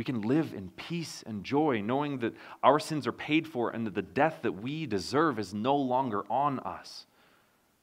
We 0.00 0.04
can 0.04 0.22
live 0.22 0.54
in 0.54 0.70
peace 0.70 1.22
and 1.26 1.44
joy, 1.44 1.82
knowing 1.82 2.20
that 2.20 2.32
our 2.62 2.80
sins 2.80 3.06
are 3.06 3.12
paid 3.12 3.46
for 3.46 3.68
and 3.68 3.86
that 3.86 3.94
the 3.94 4.00
death 4.00 4.38
that 4.40 4.52
we 4.52 4.86
deserve 4.86 5.38
is 5.38 5.52
no 5.52 5.76
longer 5.76 6.24
on 6.30 6.58
us. 6.60 7.04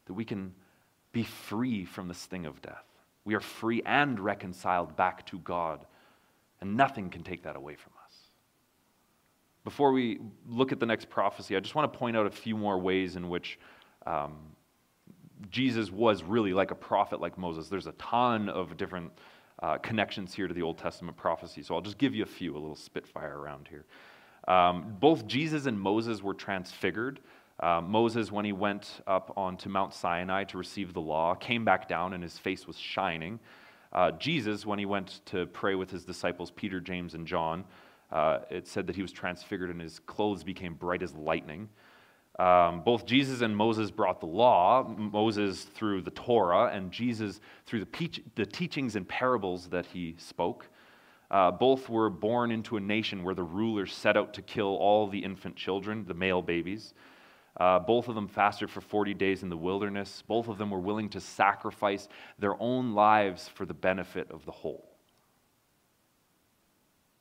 That 0.07 0.13
we 0.13 0.25
can 0.25 0.55
be 1.12 1.21
free 1.21 1.86
from 1.86 2.07
the 2.07 2.15
sting 2.15 2.47
of 2.47 2.59
death. 2.59 2.86
We 3.24 3.36
are 3.36 3.39
free 3.39 3.83
and 3.86 4.19
reconciled 4.19 4.95
back 4.95 5.27
to 5.27 5.38
God, 5.38 5.86
and 6.59 6.75
nothing 6.75 7.12
can 7.12 7.21
take 7.21 7.43
that 7.43 7.55
away 7.55 7.75
from 7.75 7.93
us. 8.03 8.13
Before 9.63 9.91
we 9.91 10.19
look 10.47 10.71
at 10.71 10.79
the 10.79 10.88
next 10.88 11.12
prophecy, 11.12 11.55
I 11.55 11.59
just 11.59 11.75
want 11.75 11.93
to 11.93 12.00
point 12.00 12.17
out 12.17 12.25
a 12.25 12.31
few 12.31 12.57
more 12.57 12.79
ways 12.79 13.15
in 13.15 13.29
which 13.29 13.59
um, 14.07 14.38
Jesus 15.51 15.91
was 15.91 16.24
really 16.24 16.53
like 16.53 16.71
a 16.71 16.75
prophet 16.75 17.21
like 17.21 17.38
Moses. 17.38 17.69
There's 17.69 17.86
a 17.86 17.91
ton 17.91 18.50
of 18.50 18.75
different 18.75 19.12
uh, 19.63 19.77
connections 19.77 20.33
here 20.33 20.47
to 20.47 20.53
the 20.53 20.61
Old 20.61 20.77
Testament 20.77 21.17
prophecy, 21.17 21.63
so 21.63 21.75
I'll 21.75 21.81
just 21.81 21.97
give 21.97 22.13
you 22.13 22.23
a 22.23 22.27
few, 22.27 22.53
a 22.53 22.59
little 22.59 22.75
spitfire 22.75 23.39
around 23.39 23.67
here. 23.67 23.85
Um, 24.47 24.95
both 24.99 25.27
Jesus 25.27 25.65
and 25.65 25.79
Moses 25.79 26.21
were 26.23 26.33
transfigured. 26.33 27.19
Uh, 27.59 27.81
Moses, 27.81 28.31
when 28.31 28.45
he 28.45 28.53
went 28.53 29.01
up 29.07 29.33
onto 29.35 29.67
Mount 29.67 29.93
Sinai 29.93 30.43
to 30.45 30.57
receive 30.57 30.93
the 30.93 31.01
law, 31.01 31.33
came 31.33 31.65
back 31.65 31.89
down 31.89 32.13
and 32.13 32.21
his 32.21 32.37
face 32.37 32.67
was 32.67 32.77
shining. 32.77 33.39
Uh, 33.91 34.11
Jesus, 34.11 34.65
when 34.65 34.77
he 34.77 34.85
went 34.85 35.21
to 35.25 35.47
pray 35.47 35.75
with 35.75 35.89
his 35.89 36.05
disciples, 36.05 36.51
Peter, 36.51 36.79
James, 36.79 37.15
and 37.15 37.25
John, 37.25 37.65
uh, 38.11 38.39
it 38.49 38.67
said 38.67 38.85
that 38.87 38.95
he 38.95 39.01
was 39.01 39.11
transfigured 39.11 39.69
and 39.69 39.81
his 39.81 39.99
clothes 39.99 40.43
became 40.43 40.75
bright 40.75 41.01
as 41.01 41.13
lightning. 41.15 41.67
Um, 42.39 42.82
both 42.82 43.06
Jesus 43.06 43.41
and 43.41 43.56
Moses 43.56 43.89
brought 43.89 44.20
the 44.20 44.27
law, 44.27 44.84
Moses 44.88 45.63
through 45.63 46.03
the 46.03 46.12
Torah, 46.12 46.72
and 46.72 46.91
Jesus 46.91 47.39
through 47.65 47.79
the, 47.79 47.86
pe- 47.88 48.22
the 48.36 48.46
teachings 48.46 48.96
and 48.96 49.08
parables 49.08 49.70
that 49.70 49.88
he 49.88 50.15
spoke. 50.20 50.67
Uh, 51.32 51.51
both 51.51 51.89
were 51.89 52.10
born 52.10 52.51
into 52.51 52.77
a 52.77 52.79
nation 52.79 53.24
where 53.24 53.36
the 53.36 53.44
rulers 53.44 53.94
set 53.94 54.15
out 54.15 54.34
to 54.36 54.41
kill 54.41 54.77
all 54.77 55.08
the 55.08 55.20
infant 55.20 55.56
children, 55.56 56.06
the 56.06 56.13
male 56.13 56.41
babies. 56.41 56.94
Uh, 57.60 57.79
both 57.79 58.08
of 58.08 58.13
them 58.13 58.27
fasted 58.27 58.70
for 58.70 58.82
40 58.82 59.15
days 59.15 59.41
in 59.41 59.50
the 59.50 59.58
wilderness. 59.58 60.24
Both 60.27 60.48
of 60.48 60.60
them 60.60 60.70
were 60.70 60.79
willing 60.79 61.10
to 61.10 61.20
sacrifice 61.20 62.08
their 62.38 62.56
own 62.62 62.94
lives 62.94 63.48
for 63.48 63.65
the 63.65 63.74
benefit 63.74 64.29
of 64.32 64.46
the 64.46 64.51
whole. 64.51 64.97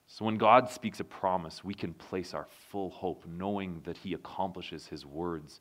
So 0.06 0.24
when 0.24 0.36
God 0.36 0.70
speaks 0.70 1.00
a 1.00 1.04
promise, 1.04 1.64
we 1.64 1.74
can 1.74 1.92
place 1.92 2.32
our 2.32 2.46
full 2.70 2.90
hope, 2.90 3.24
knowing 3.26 3.80
that 3.84 3.96
He 3.96 4.14
accomplishes 4.14 4.86
His 4.86 5.04
words, 5.04 5.60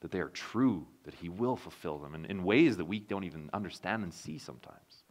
that 0.00 0.10
they 0.10 0.20
are 0.20 0.28
true, 0.28 0.86
that 1.04 1.14
He 1.14 1.28
will 1.28 1.56
fulfill 1.56 1.98
them, 1.98 2.14
and 2.14 2.26
in 2.26 2.42
ways 2.42 2.76
that 2.76 2.84
we 2.84 2.98
don't 2.98 3.24
even 3.24 3.48
understand 3.52 4.02
and 4.02 4.12
see 4.12 4.38
sometimes. 4.38 5.04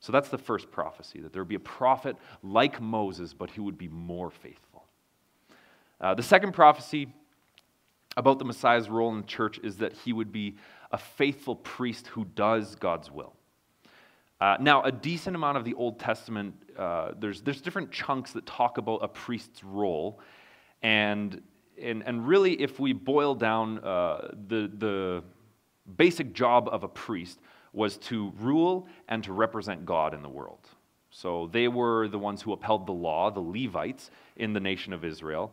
So 0.00 0.12
that's 0.12 0.28
the 0.28 0.38
first 0.38 0.70
prophecy 0.70 1.20
that 1.20 1.32
there 1.32 1.42
would 1.42 1.48
be 1.48 1.54
a 1.54 1.60
prophet 1.60 2.16
like 2.42 2.80
Moses, 2.80 3.32
but 3.32 3.50
who 3.50 3.62
would 3.64 3.78
be 3.78 3.88
more 3.88 4.30
faithful. 4.30 4.84
Uh, 6.00 6.14
the 6.14 6.22
second 6.22 6.52
prophecy 6.52 7.08
about 8.16 8.38
the 8.38 8.44
Messiah's 8.44 8.88
role 8.88 9.10
in 9.10 9.20
the 9.20 9.26
church 9.26 9.58
is 9.62 9.78
that 9.78 9.92
he 9.92 10.12
would 10.12 10.30
be 10.30 10.56
a 10.92 10.98
faithful 10.98 11.56
priest 11.56 12.08
who 12.08 12.24
does 12.24 12.76
God's 12.76 13.10
will. 13.10 13.32
Uh, 14.40 14.56
now, 14.60 14.82
a 14.82 14.92
decent 14.92 15.34
amount 15.34 15.56
of 15.56 15.64
the 15.64 15.74
Old 15.74 15.98
Testament, 15.98 16.54
uh, 16.78 17.12
there's, 17.18 17.42
there's 17.42 17.60
different 17.60 17.90
chunks 17.90 18.32
that 18.32 18.46
talk 18.46 18.78
about 18.78 18.98
a 19.02 19.08
priest's 19.08 19.62
role. 19.64 20.20
And, 20.82 21.42
and, 21.80 22.02
and 22.04 22.26
really, 22.26 22.60
if 22.60 22.78
we 22.78 22.92
boil 22.92 23.34
down 23.34 23.78
uh, 23.78 24.28
the, 24.48 24.70
the 24.76 25.24
basic 25.96 26.32
job 26.32 26.68
of 26.70 26.84
a 26.84 26.88
priest, 26.88 27.40
was 27.74 27.98
to 27.98 28.32
rule 28.38 28.86
and 29.08 29.22
to 29.24 29.32
represent 29.32 29.84
God 29.84 30.14
in 30.14 30.22
the 30.22 30.28
world. 30.28 30.68
So 31.10 31.48
they 31.52 31.68
were 31.68 32.08
the 32.08 32.18
ones 32.18 32.40
who 32.40 32.52
upheld 32.52 32.86
the 32.86 32.92
law, 32.92 33.30
the 33.30 33.40
Levites, 33.40 34.10
in 34.36 34.52
the 34.52 34.60
nation 34.60 34.92
of 34.92 35.04
Israel. 35.04 35.52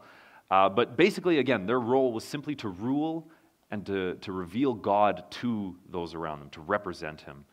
Uh, 0.50 0.70
but 0.70 0.96
basically, 0.96 1.40
again, 1.40 1.66
their 1.66 1.80
role 1.80 2.14
was 2.14 2.24
simply 2.24 2.56
to 2.56 2.70
rule 2.70 3.28
and 3.72 3.86
to, 3.86 4.16
to 4.16 4.32
reveal 4.32 4.74
God 4.74 5.24
to 5.32 5.76
those 5.90 6.14
around 6.14 6.40
them, 6.40 6.50
to 6.52 6.62
represent 6.62 7.22
Him. 7.22 7.46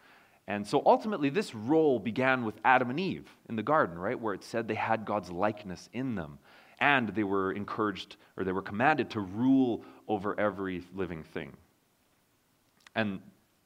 And 0.48 0.66
so 0.66 0.82
ultimately, 0.86 1.28
this 1.28 1.54
role 1.54 2.00
began 2.00 2.44
with 2.44 2.54
Adam 2.64 2.88
and 2.88 2.98
Eve 2.98 3.28
in 3.48 3.54
the 3.54 3.62
garden, 3.62 3.98
right? 3.98 4.18
Where 4.18 4.32
it 4.34 4.42
said 4.42 4.66
they 4.66 4.74
had 4.74 5.04
God's 5.04 5.30
likeness 5.30 5.90
in 5.92 6.14
them. 6.14 6.38
And 6.80 7.10
they 7.10 7.22
were 7.22 7.52
encouraged, 7.52 8.16
or 8.36 8.44
they 8.44 8.52
were 8.52 8.62
commanded 8.62 9.10
to 9.10 9.20
rule 9.20 9.84
over 10.08 10.38
every 10.40 10.84
living 10.94 11.22
thing. 11.22 11.54
And 12.94 13.20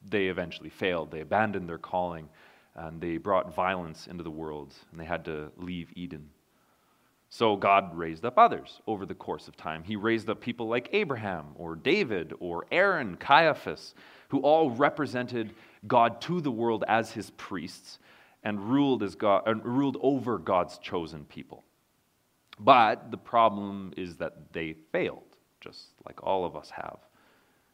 they 0.07 0.27
eventually 0.27 0.69
failed. 0.69 1.09
They 1.09 1.21
abandoned 1.21 1.69
their 1.69 1.77
calling 1.77 2.27
and 2.75 2.99
they 2.99 3.17
brought 3.17 3.55
violence 3.55 4.07
into 4.07 4.23
the 4.23 4.31
world 4.31 4.73
and 4.91 4.99
they 4.99 5.05
had 5.05 5.25
to 5.25 5.51
leave 5.57 5.91
Eden. 5.95 6.29
So 7.29 7.55
God 7.55 7.97
raised 7.97 8.25
up 8.25 8.37
others 8.37 8.81
over 8.85 9.05
the 9.05 9.15
course 9.15 9.47
of 9.47 9.57
time. 9.57 9.83
He 9.83 9.95
raised 9.95 10.29
up 10.29 10.39
people 10.39 10.67
like 10.67 10.89
Abraham 10.91 11.47
or 11.55 11.75
David 11.75 12.33
or 12.39 12.65
Aaron, 12.71 13.15
Caiaphas, 13.17 13.95
who 14.33 14.39
all 14.39 14.71
represented 14.71 15.53
God 15.85 16.19
to 16.21 16.41
the 16.41 16.49
world 16.49 16.83
as 16.87 17.11
his 17.11 17.29
priests 17.29 17.99
and 18.43 18.59
ruled, 18.59 19.03
as 19.03 19.13
God, 19.13 19.43
uh, 19.45 19.53
ruled 19.53 19.95
over 20.01 20.39
God's 20.39 20.79
chosen 20.79 21.23
people. 21.25 21.63
But 22.59 23.11
the 23.11 23.17
problem 23.17 23.93
is 23.95 24.15
that 24.15 24.51
they 24.51 24.73
failed, 24.91 25.37
just 25.61 25.89
like 26.03 26.23
all 26.23 26.45
of 26.45 26.55
us 26.55 26.71
have. 26.71 26.97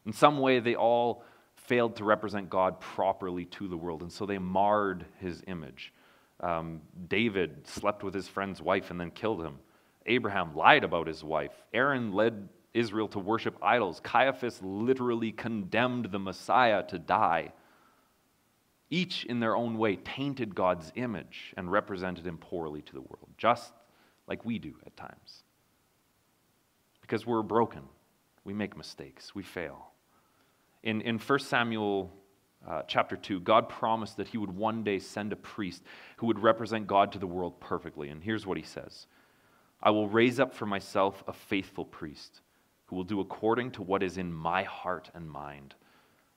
In 0.04 0.12
some 0.12 0.38
way, 0.38 0.60
they 0.60 0.74
all 0.74 1.24
failed 1.56 1.96
to 1.96 2.04
represent 2.04 2.50
God 2.50 2.78
properly 2.78 3.46
to 3.46 3.66
the 3.66 3.76
world, 3.78 4.02
and 4.02 4.12
so 4.12 4.26
they 4.26 4.36
marred 4.36 5.06
his 5.18 5.42
image. 5.46 5.94
Um, 6.40 6.82
David 7.08 7.66
slept 7.66 8.02
with 8.02 8.12
his 8.12 8.28
friend's 8.28 8.60
wife 8.60 8.90
and 8.90 9.00
then 9.00 9.12
killed 9.12 9.42
him. 9.42 9.60
Abraham 10.04 10.54
lied 10.54 10.84
about 10.84 11.06
his 11.06 11.24
wife. 11.24 11.52
Aaron 11.72 12.12
led 12.12 12.50
Israel 12.74 13.08
to 13.08 13.18
worship 13.18 13.56
idols. 13.62 14.00
Caiaphas 14.00 14.60
literally 14.62 15.32
condemned 15.32 16.06
the 16.06 16.18
Messiah 16.18 16.82
to 16.88 16.98
die. 16.98 17.52
Each, 18.90 19.24
in 19.24 19.40
their 19.40 19.56
own 19.56 19.78
way, 19.78 19.96
tainted 19.96 20.54
God's 20.54 20.92
image 20.96 21.54
and 21.56 21.70
represented 21.70 22.26
him 22.26 22.38
poorly 22.38 22.82
to 22.82 22.92
the 22.92 23.00
world, 23.00 23.28
just 23.38 23.72
like 24.26 24.44
we 24.44 24.58
do 24.58 24.74
at 24.86 24.96
times. 24.96 25.44
Because 27.00 27.26
we're 27.26 27.42
broken, 27.42 27.82
we 28.44 28.52
make 28.52 28.76
mistakes, 28.76 29.34
we 29.34 29.42
fail. 29.42 29.90
In, 30.82 31.00
in 31.02 31.18
1 31.18 31.38
Samuel 31.40 32.10
uh, 32.66 32.82
chapter 32.86 33.16
2, 33.16 33.40
God 33.40 33.68
promised 33.68 34.16
that 34.16 34.28
he 34.28 34.38
would 34.38 34.54
one 34.54 34.82
day 34.82 34.98
send 34.98 35.32
a 35.32 35.36
priest 35.36 35.82
who 36.16 36.26
would 36.26 36.38
represent 36.38 36.86
God 36.86 37.12
to 37.12 37.18
the 37.18 37.26
world 37.26 37.60
perfectly. 37.60 38.08
And 38.08 38.22
here's 38.22 38.46
what 38.46 38.56
he 38.56 38.62
says 38.62 39.06
I 39.82 39.90
will 39.90 40.08
raise 40.08 40.38
up 40.38 40.54
for 40.54 40.66
myself 40.66 41.22
a 41.26 41.32
faithful 41.32 41.84
priest 41.84 42.40
who 42.90 42.96
will 42.96 43.04
do 43.04 43.20
according 43.20 43.70
to 43.70 43.82
what 43.82 44.02
is 44.02 44.18
in 44.18 44.32
my 44.32 44.64
heart 44.64 45.10
and 45.14 45.30
mind. 45.30 45.76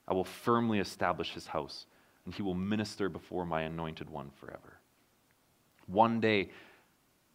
I 0.07 0.13
will 0.13 0.23
firmly 0.23 0.77
establish 0.77 1.33
his 1.33 1.47
house, 1.47 1.87
and 2.25 2.33
he 2.33 2.43
will 2.43 2.53
minister 2.53 3.09
before 3.09 3.43
my 3.43 3.63
anointed 3.63 4.07
one 4.07 4.29
forever. 4.39 4.77
One 5.87 6.19
day, 6.19 6.51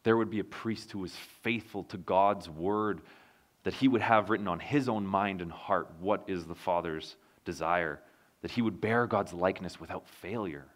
there 0.04 0.16
would 0.16 0.30
be 0.30 0.38
a 0.38 0.44
priest 0.44 0.92
who 0.92 1.00
was 1.00 1.12
faithful 1.42 1.82
to 1.84 1.96
God's 1.96 2.48
word 2.48 3.00
that 3.64 3.74
he 3.74 3.88
would 3.88 4.02
have 4.02 4.30
written 4.30 4.46
on 4.46 4.60
his 4.60 4.88
own 4.88 5.04
mind 5.04 5.42
and 5.42 5.50
heart 5.50 5.88
what 5.98 6.22
is 6.28 6.46
the 6.46 6.54
Father's 6.54 7.16
desire, 7.44 8.00
that 8.42 8.52
he 8.52 8.62
would 8.62 8.80
bear 8.80 9.08
God's 9.08 9.32
likeness 9.32 9.80
without 9.80 10.08
failure. 10.08 10.66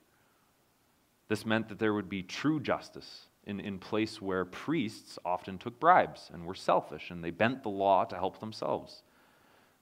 This 1.28 1.46
meant 1.46 1.68
that 1.68 1.78
there 1.78 1.94
would 1.94 2.08
be 2.08 2.24
true 2.24 2.58
justice 2.58 3.28
in, 3.44 3.60
in 3.60 3.78
place 3.78 4.22
where 4.22 4.44
priests 4.44 5.18
often 5.24 5.58
took 5.58 5.78
bribes 5.80 6.30
and 6.32 6.46
were 6.46 6.54
selfish 6.54 7.10
and 7.10 7.22
they 7.22 7.30
bent 7.30 7.62
the 7.62 7.68
law 7.68 8.04
to 8.04 8.16
help 8.16 8.40
themselves. 8.40 9.02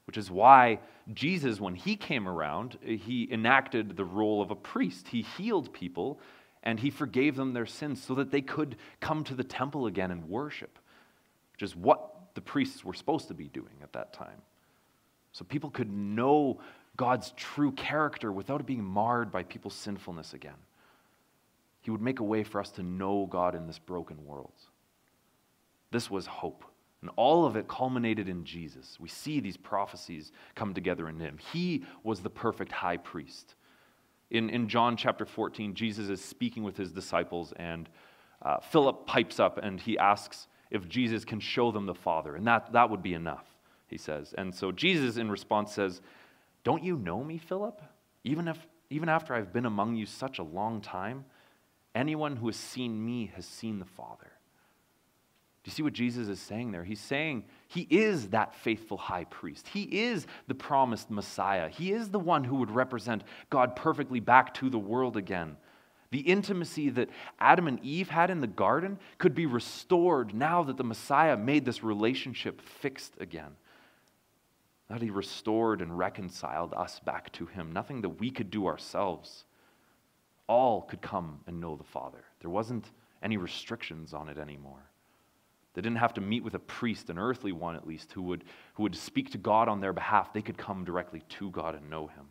Which 0.07 0.17
is 0.17 0.31
why 0.31 0.81
Jesus, 1.13 1.61
when 1.61 1.75
he 1.75 1.95
came 1.95 2.27
around, 2.27 2.79
he 2.83 3.29
enacted 3.31 3.97
the 3.97 4.05
role 4.05 4.43
of 4.43 4.51
a 4.51 4.57
priest. 4.57 5.09
He 5.09 5.23
healed 5.23 5.73
people 5.73 6.19
and 6.63 6.81
he 6.81 6.91
forgave 6.91 7.37
them 7.37 7.53
their 7.53 7.67
sins 7.67 8.03
so 8.03 8.15
that 8.15 8.31
they 8.31 8.41
could 8.41 8.77
come 9.01 9.25
to 9.25 9.35
the 9.35 9.45
temple 9.45 9.87
again 9.87 10.11
and 10.11 10.29
worship, 10.29 10.79
which 11.53 11.63
is 11.63 11.77
what 11.77 12.35
the 12.35 12.41
priests 12.41 12.85
were 12.85 12.95
supposed 12.95 13.29
to 13.29 13.35
be 13.35 13.49
doing 13.49 13.75
at 13.83 13.93
that 13.93 14.13
time. 14.13 14.43
So 15.33 15.45
people 15.45 15.71
could 15.71 15.91
know 15.91 16.61
God's 16.97 17.33
true 17.37 17.73
character 17.73 18.33
without 18.33 18.61
it 18.61 18.67
being 18.67 18.85
marred 18.85 19.31
by 19.31 19.43
people's 19.45 19.75
sinfulness 19.75 20.35
again. 20.35 20.55
He 21.81 21.91
would 21.91 22.03
make 22.03 22.21
a 22.21 22.25
way 22.25 22.45
for 22.45 22.61
us 22.61 22.71
to 22.73 22.83
know 22.83 23.27
God 23.31 23.55
in 23.55 23.67
this 23.67 23.79
broken 23.79 24.25
world. 24.25 24.53
This 25.91 26.11
was 26.11 26.27
hope. 26.27 26.65
And 27.01 27.11
all 27.17 27.47
of 27.47 27.57
it 27.57 27.67
culminated 27.67 28.29
in 28.29 28.45
Jesus. 28.45 28.99
We 29.01 29.09
see 29.09 29.41
these 29.41 29.57
prophecies 29.57 30.33
come 30.55 30.75
together 30.75 31.09
in 31.09 31.19
him. 31.19 31.39
He 31.53 31.85
was 32.05 32.21
the 32.21 32.29
perfect 32.31 32.73
high 32.73 32.99
priest. 32.99 33.55
In, 34.31 34.51
in 34.51 34.69
John 34.69 34.97
chapter 34.97 35.25
14, 35.25 35.75
Jesus 35.75 36.09
is 36.09 36.23
speaking 36.23 36.63
with 36.63 36.77
his 36.77 36.93
disciples, 36.93 37.53
and 37.57 37.89
uh, 38.43 38.59
Philip 38.61 39.07
pipes 39.07 39.41
up 39.41 39.59
and 39.63 39.81
he 39.81 39.99
asks 39.99 40.47
if 40.71 40.89
Jesus 40.89 41.25
can 41.25 41.41
show 41.41 41.73
them 41.73 41.87
the 41.87 41.95
Father. 41.95 42.37
And 42.37 42.47
that, 42.47 42.73
that 42.73 42.91
would 42.91 43.03
be 43.03 43.15
enough, 43.15 43.45
he 43.89 43.99
says. 43.99 44.35
And 44.39 44.55
so 44.55 44.71
Jesus, 44.71 45.17
in 45.17 45.31
response, 45.31 45.73
says, 45.75 46.01
Don't 46.65 46.85
you 46.85 46.97
know 46.97 47.25
me, 47.25 47.39
Philip? 47.39 47.83
Even, 48.25 48.47
if, 48.47 48.59
even 48.91 49.09
after 49.09 49.35
I've 49.35 49.53
been 49.53 49.67
among 49.67 49.97
you 49.97 50.07
such 50.07 50.39
a 50.39 50.43
long 50.43 50.81
time, 50.81 51.25
anyone 51.95 52.37
who 52.37 52.47
has 52.47 52.57
seen 52.57 53.05
me 53.05 53.33
has 53.35 53.47
seen 53.47 53.79
the 53.79 53.85
Father. 53.85 54.31
Do 55.63 55.69
you 55.69 55.73
see 55.73 55.83
what 55.83 55.93
Jesus 55.93 56.29
is 56.29 56.41
saying 56.41 56.73
there? 56.73 56.85
He's 56.85 57.01
saying 57.01 57.45
he 57.69 57.87
is 57.91 58.29
that 58.29 58.55
faithful 58.55 58.97
high 58.97 59.25
priest. 59.25 59.69
He 59.69 59.83
is 59.83 60.27
the 60.49 60.55
promised 60.55 61.11
Messiah. 61.11 61.69
He 61.69 61.93
is 61.93 62.09
the 62.09 62.19
one 62.19 62.45
who 62.45 62.57
would 62.57 62.71
represent 62.71 63.25
God 63.51 63.77
perfectly 63.77 64.21
back 64.21 64.55
to 64.55 64.71
the 64.71 64.79
world 64.79 65.19
again. 65.19 65.57
The 66.13 66.21
intimacy 66.21 66.89
that 66.91 67.11
Adam 67.39 67.69
and 67.69 67.79
Eve 67.85 68.09
had 68.09 68.31
in 68.31 68.41
the 68.41 68.47
garden 68.47 68.99
could 69.19 69.35
be 69.35 69.47
restored 69.47 70.35
now 70.35 70.63
that 70.63 70.79
the 70.79 70.83
Messiah 70.85 71.37
made 71.37 71.65
this 71.67 71.85
relationship 71.85 72.63
fixed 72.63 73.15
again. 73.21 73.53
That 74.89 75.03
he 75.03 75.11
restored 75.11 75.83
and 75.83 75.97
reconciled 75.97 76.73
us 76.75 77.01
back 77.01 77.31
to 77.33 77.47
him. 77.47 77.71
Nothing 77.71 78.01
that 78.01 78.19
we 78.19 78.31
could 78.31 78.51
do 78.51 78.67
ourselves. 78.67 79.45
All 80.51 80.83
could 80.83 81.01
come 81.01 81.39
and 81.47 81.61
know 81.61 81.77
the 81.77 81.85
Father. 81.85 82.25
There 82.41 82.51
wasn't 82.51 82.91
any 83.23 83.37
restrictions 83.37 84.13
on 84.13 84.29
it 84.29 84.37
anymore. 84.37 84.91
They 85.75 85.81
didn't 85.81 85.99
have 85.99 86.15
to 86.15 86.21
meet 86.21 86.43
with 86.43 86.55
a 86.55 86.59
priest, 86.59 87.09
an 87.09 87.21
earthly 87.21 87.53
one 87.53 87.77
at 87.77 87.87
least, 87.87 88.11
who 88.11 88.23
would, 88.23 88.43
who 88.75 88.83
would 88.83 88.97
speak 88.97 89.31
to 89.31 89.39
God 89.39 89.69
on 89.69 89.81
their 89.81 89.93
behalf. 89.93 90.33
They 90.33 90.43
could 90.43 90.59
come 90.59 90.85
directly 90.85 91.23
to 91.39 91.51
God 91.51 91.77
and 91.77 91.89
know 91.89 92.09
him. 92.09 92.27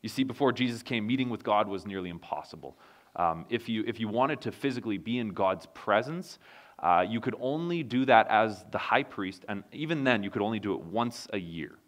You 0.00 0.08
see, 0.08 0.22
before 0.22 0.52
Jesus 0.52 0.80
came, 0.84 1.08
meeting 1.08 1.28
with 1.28 1.42
God 1.42 1.66
was 1.66 1.84
nearly 1.84 2.08
impossible. 2.08 2.78
Um, 3.16 3.46
if, 3.50 3.68
you, 3.68 3.82
if 3.84 3.98
you 3.98 4.06
wanted 4.06 4.40
to 4.42 4.52
physically 4.52 4.96
be 4.96 5.18
in 5.18 5.30
God's 5.30 5.66
presence, 5.74 6.38
uh, 6.78 7.04
you 7.06 7.20
could 7.20 7.34
only 7.40 7.82
do 7.82 8.04
that 8.04 8.28
as 8.28 8.64
the 8.70 8.78
high 8.78 9.02
priest, 9.02 9.44
and 9.48 9.64
even 9.72 10.04
then, 10.04 10.22
you 10.22 10.30
could 10.30 10.40
only 10.40 10.60
do 10.60 10.74
it 10.74 10.80
once 10.82 11.26
a 11.32 11.38
year. 11.38 11.79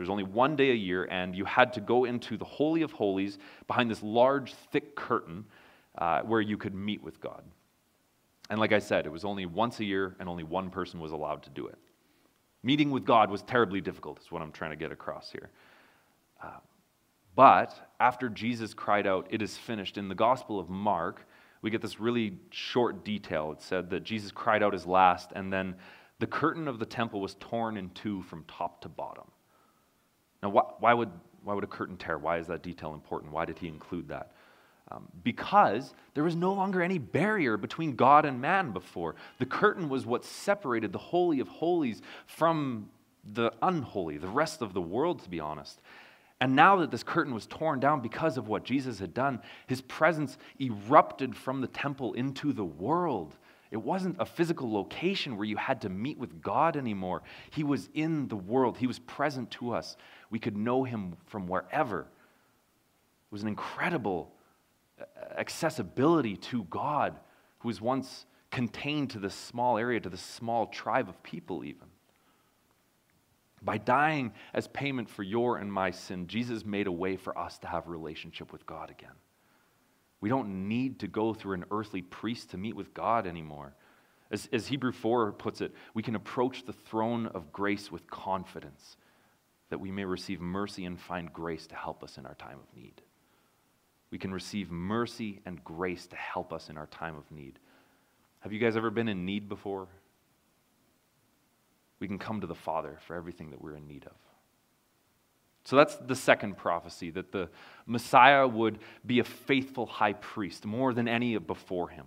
There's 0.00 0.08
only 0.08 0.24
one 0.24 0.56
day 0.56 0.70
a 0.70 0.74
year, 0.74 1.06
and 1.10 1.36
you 1.36 1.44
had 1.44 1.74
to 1.74 1.80
go 1.82 2.06
into 2.06 2.38
the 2.38 2.44
Holy 2.46 2.80
of 2.80 2.90
Holies 2.90 3.36
behind 3.66 3.90
this 3.90 4.02
large, 4.02 4.54
thick 4.54 4.96
curtain 4.96 5.44
uh, 5.98 6.22
where 6.22 6.40
you 6.40 6.56
could 6.56 6.74
meet 6.74 7.02
with 7.02 7.20
God. 7.20 7.42
And 8.48 8.58
like 8.58 8.72
I 8.72 8.78
said, 8.78 9.04
it 9.04 9.12
was 9.12 9.26
only 9.26 9.44
once 9.44 9.78
a 9.78 9.84
year, 9.84 10.16
and 10.18 10.26
only 10.26 10.42
one 10.42 10.70
person 10.70 11.00
was 11.00 11.12
allowed 11.12 11.42
to 11.42 11.50
do 11.50 11.66
it. 11.66 11.76
Meeting 12.62 12.90
with 12.90 13.04
God 13.04 13.30
was 13.30 13.42
terribly 13.42 13.82
difficult, 13.82 14.18
is 14.20 14.32
what 14.32 14.40
I'm 14.40 14.52
trying 14.52 14.70
to 14.70 14.76
get 14.76 14.90
across 14.90 15.32
here. 15.32 15.50
Uh, 16.42 16.60
but 17.36 17.92
after 18.00 18.30
Jesus 18.30 18.72
cried 18.72 19.06
out, 19.06 19.26
It 19.28 19.42
is 19.42 19.58
finished, 19.58 19.98
in 19.98 20.08
the 20.08 20.14
Gospel 20.14 20.58
of 20.58 20.70
Mark, 20.70 21.26
we 21.60 21.68
get 21.68 21.82
this 21.82 22.00
really 22.00 22.38
short 22.48 23.04
detail. 23.04 23.52
It 23.52 23.60
said 23.60 23.90
that 23.90 24.04
Jesus 24.04 24.32
cried 24.32 24.62
out 24.62 24.72
his 24.72 24.86
last, 24.86 25.32
and 25.36 25.52
then 25.52 25.74
the 26.20 26.26
curtain 26.26 26.68
of 26.68 26.78
the 26.78 26.86
temple 26.86 27.20
was 27.20 27.36
torn 27.38 27.76
in 27.76 27.90
two 27.90 28.22
from 28.22 28.44
top 28.44 28.80
to 28.80 28.88
bottom. 28.88 29.26
Now, 30.42 30.50
why, 30.50 30.62
why 30.78 30.94
would, 30.94 31.10
why 31.42 31.54
would 31.54 31.64
a 31.64 31.68
curtain 31.68 31.96
tear? 31.96 32.18
Why 32.18 32.38
is 32.38 32.46
that 32.48 32.62
detail 32.62 32.94
important? 32.94 33.32
Why 33.32 33.44
did 33.44 33.58
he 33.58 33.68
include 33.68 34.08
that? 34.08 34.32
Um, 34.90 35.06
because 35.22 35.94
there 36.14 36.24
was 36.24 36.34
no 36.34 36.52
longer 36.52 36.82
any 36.82 36.98
barrier 36.98 37.56
between 37.56 37.94
God 37.94 38.24
and 38.24 38.40
man 38.40 38.72
before. 38.72 39.14
The 39.38 39.46
curtain 39.46 39.88
was 39.88 40.04
what 40.04 40.24
separated 40.24 40.92
the 40.92 40.98
Holy 40.98 41.38
of 41.40 41.48
Holies 41.48 42.02
from 42.26 42.88
the 43.24 43.52
unholy, 43.62 44.18
the 44.18 44.28
rest 44.28 44.62
of 44.62 44.72
the 44.72 44.80
world, 44.80 45.22
to 45.22 45.30
be 45.30 45.38
honest. 45.38 45.80
And 46.40 46.56
now 46.56 46.76
that 46.76 46.90
this 46.90 47.02
curtain 47.02 47.34
was 47.34 47.46
torn 47.46 47.80
down 47.80 48.00
because 48.00 48.38
of 48.38 48.48
what 48.48 48.64
Jesus 48.64 48.98
had 48.98 49.12
done, 49.12 49.40
his 49.66 49.82
presence 49.82 50.38
erupted 50.58 51.36
from 51.36 51.60
the 51.60 51.66
temple 51.66 52.14
into 52.14 52.52
the 52.52 52.64
world. 52.64 53.36
It 53.70 53.76
wasn't 53.76 54.16
a 54.18 54.24
physical 54.24 54.72
location 54.72 55.36
where 55.36 55.46
you 55.46 55.56
had 55.56 55.82
to 55.82 55.88
meet 55.88 56.18
with 56.18 56.42
God 56.42 56.76
anymore. 56.76 57.22
He 57.50 57.62
was 57.62 57.88
in 57.94 58.26
the 58.28 58.36
world, 58.36 58.78
He 58.78 58.86
was 58.86 58.98
present 58.98 59.50
to 59.52 59.72
us. 59.72 59.96
We 60.30 60.38
could 60.38 60.56
know 60.56 60.84
Him 60.84 61.16
from 61.26 61.46
wherever. 61.46 62.00
It 62.00 63.32
was 63.32 63.42
an 63.42 63.48
incredible 63.48 64.32
uh, 65.00 65.04
accessibility 65.36 66.36
to 66.36 66.64
God 66.64 67.18
who 67.58 67.68
was 67.68 67.80
once 67.80 68.26
contained 68.50 69.10
to 69.10 69.18
this 69.18 69.34
small 69.34 69.78
area, 69.78 70.00
to 70.00 70.08
this 70.08 70.20
small 70.20 70.66
tribe 70.66 71.08
of 71.08 71.22
people, 71.22 71.64
even. 71.64 71.88
By 73.62 73.78
dying 73.78 74.32
as 74.54 74.68
payment 74.68 75.08
for 75.08 75.22
your 75.22 75.58
and 75.58 75.72
my 75.72 75.90
sin, 75.90 76.26
Jesus 76.26 76.64
made 76.64 76.86
a 76.86 76.92
way 76.92 77.16
for 77.16 77.36
us 77.36 77.58
to 77.58 77.66
have 77.66 77.86
a 77.86 77.90
relationship 77.90 78.52
with 78.52 78.64
God 78.66 78.90
again. 78.90 79.10
We 80.20 80.28
don't 80.28 80.68
need 80.68 80.98
to 81.00 81.08
go 81.08 81.34
through 81.34 81.54
an 81.54 81.64
earthly 81.70 82.02
priest 82.02 82.50
to 82.50 82.58
meet 82.58 82.74
with 82.74 82.94
God 82.94 83.26
anymore. 83.26 83.74
As, 84.30 84.48
as 84.52 84.66
Hebrew 84.66 84.92
4 84.92 85.32
puts 85.32 85.60
it, 85.60 85.74
we 85.94 86.02
can 86.02 86.14
approach 86.14 86.64
the 86.64 86.72
throne 86.72 87.26
of 87.26 87.52
grace 87.52 87.90
with 87.90 88.08
confidence 88.10 88.96
that 89.70 89.80
we 89.80 89.90
may 89.90 90.04
receive 90.04 90.40
mercy 90.40 90.84
and 90.84 91.00
find 91.00 91.32
grace 91.32 91.66
to 91.68 91.74
help 91.74 92.04
us 92.04 92.18
in 92.18 92.26
our 92.26 92.34
time 92.34 92.58
of 92.58 92.76
need. 92.76 93.00
We 94.10 94.18
can 94.18 94.32
receive 94.32 94.70
mercy 94.70 95.40
and 95.46 95.64
grace 95.64 96.06
to 96.08 96.16
help 96.16 96.52
us 96.52 96.68
in 96.68 96.76
our 96.76 96.86
time 96.86 97.16
of 97.16 97.30
need. 97.30 97.58
Have 98.40 98.52
you 98.52 98.58
guys 98.58 98.76
ever 98.76 98.90
been 98.90 99.08
in 99.08 99.24
need 99.24 99.48
before? 99.48 99.88
we 102.00 102.08
can 102.08 102.18
come 102.18 102.40
to 102.40 102.46
the 102.46 102.54
Father 102.54 102.98
for 103.06 103.14
everything 103.14 103.50
that 103.50 103.62
we're 103.62 103.76
in 103.76 103.86
need 103.86 104.06
of. 104.06 104.16
So 105.64 105.76
that's 105.76 105.94
the 105.96 106.16
second 106.16 106.56
prophecy 106.56 107.10
that 107.10 107.30
the 107.30 107.50
Messiah 107.86 108.48
would 108.48 108.78
be 109.06 109.20
a 109.20 109.24
faithful 109.24 109.86
high 109.86 110.14
priest 110.14 110.64
more 110.64 110.94
than 110.94 111.06
any 111.06 111.36
before 111.36 111.90
him. 111.90 112.06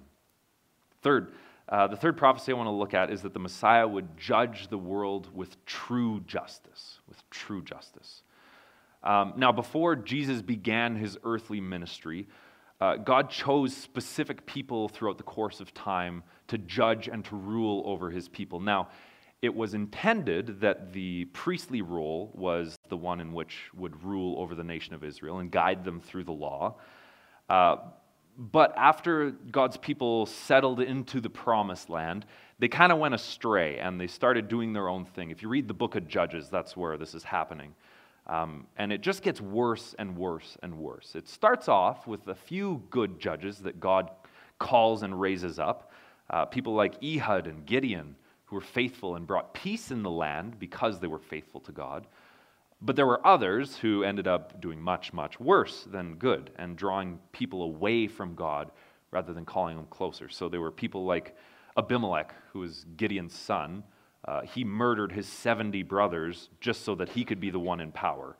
Third, 1.03 1.33
uh, 1.69 1.87
the 1.87 1.95
third 1.95 2.17
prophecy 2.17 2.51
I 2.51 2.55
want 2.55 2.67
to 2.67 2.71
look 2.71 2.93
at 2.93 3.09
is 3.09 3.21
that 3.21 3.33
the 3.33 3.39
Messiah 3.39 3.87
would 3.87 4.17
judge 4.17 4.67
the 4.67 4.77
world 4.77 5.29
with 5.33 5.63
true 5.65 6.21
justice. 6.27 6.99
With 7.07 7.27
true 7.29 7.63
justice. 7.63 8.23
Um, 9.03 9.33
now, 9.37 9.51
before 9.51 9.95
Jesus 9.95 10.41
began 10.41 10.95
his 10.95 11.17
earthly 11.23 11.59
ministry, 11.59 12.27
uh, 12.79 12.97
God 12.97 13.29
chose 13.29 13.75
specific 13.75 14.45
people 14.45 14.89
throughout 14.89 15.17
the 15.17 15.23
course 15.23 15.59
of 15.59 15.73
time 15.73 16.23
to 16.47 16.57
judge 16.57 17.07
and 17.07 17.23
to 17.25 17.35
rule 17.35 17.83
over 17.85 18.09
his 18.09 18.27
people. 18.27 18.59
Now, 18.59 18.89
it 19.41 19.53
was 19.53 19.73
intended 19.73 20.61
that 20.61 20.93
the 20.93 21.25
priestly 21.25 21.81
role 21.81 22.31
was 22.33 22.77
the 22.87 22.95
one 22.95 23.19
in 23.19 23.33
which 23.33 23.69
would 23.73 24.01
rule 24.03 24.39
over 24.39 24.55
the 24.55 24.63
nation 24.63 24.93
of 24.93 25.03
Israel 25.03 25.39
and 25.39 25.51
guide 25.51 25.83
them 25.83 25.99
through 25.99 26.23
the 26.23 26.31
law. 26.31 26.75
Uh, 27.49 27.75
but 28.37 28.73
after 28.77 29.31
God's 29.31 29.77
people 29.77 30.25
settled 30.25 30.79
into 30.79 31.21
the 31.21 31.29
promised 31.29 31.89
land, 31.89 32.25
they 32.59 32.67
kind 32.67 32.91
of 32.91 32.97
went 32.97 33.13
astray 33.13 33.79
and 33.79 33.99
they 33.99 34.07
started 34.07 34.47
doing 34.47 34.73
their 34.73 34.89
own 34.89 35.05
thing. 35.05 35.29
If 35.29 35.41
you 35.41 35.49
read 35.49 35.67
the 35.67 35.73
book 35.73 35.95
of 35.95 36.07
Judges, 36.07 36.49
that's 36.49 36.75
where 36.75 36.97
this 36.97 37.13
is 37.13 37.23
happening. 37.23 37.73
Um, 38.27 38.67
and 38.77 38.93
it 38.93 39.01
just 39.01 39.21
gets 39.21 39.41
worse 39.41 39.95
and 39.99 40.15
worse 40.15 40.57
and 40.63 40.77
worse. 40.77 41.13
It 41.15 41.27
starts 41.27 41.67
off 41.67 42.07
with 42.07 42.27
a 42.27 42.35
few 42.35 42.81
good 42.89 43.19
judges 43.19 43.59
that 43.59 43.79
God 43.79 44.09
calls 44.59 45.03
and 45.03 45.19
raises 45.19 45.59
up, 45.59 45.91
uh, 46.29 46.45
people 46.45 46.73
like 46.73 47.03
Ehud 47.03 47.47
and 47.47 47.65
Gideon 47.65 48.15
who 48.45 48.55
were 48.55 48.61
faithful 48.61 49.15
and 49.15 49.27
brought 49.27 49.53
peace 49.53 49.91
in 49.91 50.03
the 50.03 50.09
land 50.09 50.57
because 50.59 50.99
they 50.99 51.07
were 51.07 51.19
faithful 51.19 51.59
to 51.61 51.71
God. 51.71 52.07
But 52.85 52.97
there 52.97 53.07
were 53.07 53.25
others 53.25 53.77
who 53.77 54.03
ended 54.03 54.27
up 54.27 54.59
doing 54.59 54.81
much, 54.81 55.13
much 55.13 55.39
worse 55.39 55.87
than 55.89 56.15
good 56.15 56.51
and 56.57 56.75
drawing 56.75 57.17
people 57.31 57.63
away 57.63 58.07
from 58.07 58.35
God 58.35 58.71
rather 59.09 59.31
than 59.31 59.45
calling 59.45 59.77
them 59.77 59.85
closer. 59.89 60.27
So 60.27 60.49
there 60.49 60.59
were 60.59 60.71
people 60.71 61.05
like 61.05 61.33
Abimelech, 61.77 62.35
who 62.51 62.59
was 62.59 62.85
Gideon's 62.97 63.33
son. 63.33 63.83
Uh, 64.25 64.41
he 64.41 64.65
murdered 64.65 65.13
his 65.13 65.27
70 65.29 65.83
brothers 65.83 66.49
just 66.59 66.83
so 66.83 66.93
that 66.95 67.07
he 67.07 67.23
could 67.23 67.39
be 67.39 67.49
the 67.49 67.59
one 67.59 67.79
in 67.79 67.91
power. 67.93 68.35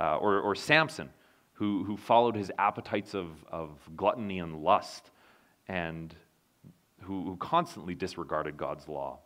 Uh, 0.00 0.16
or, 0.16 0.40
or 0.40 0.56
Samson, 0.56 1.08
who, 1.52 1.84
who 1.84 1.96
followed 1.96 2.34
his 2.34 2.50
appetites 2.58 3.14
of, 3.14 3.28
of 3.48 3.70
gluttony 3.94 4.40
and 4.40 4.60
lust 4.60 5.10
and 5.68 6.16
who, 7.02 7.24
who 7.26 7.36
constantly 7.36 7.94
disregarded 7.94 8.56
God's 8.56 8.88
law. 8.88 9.20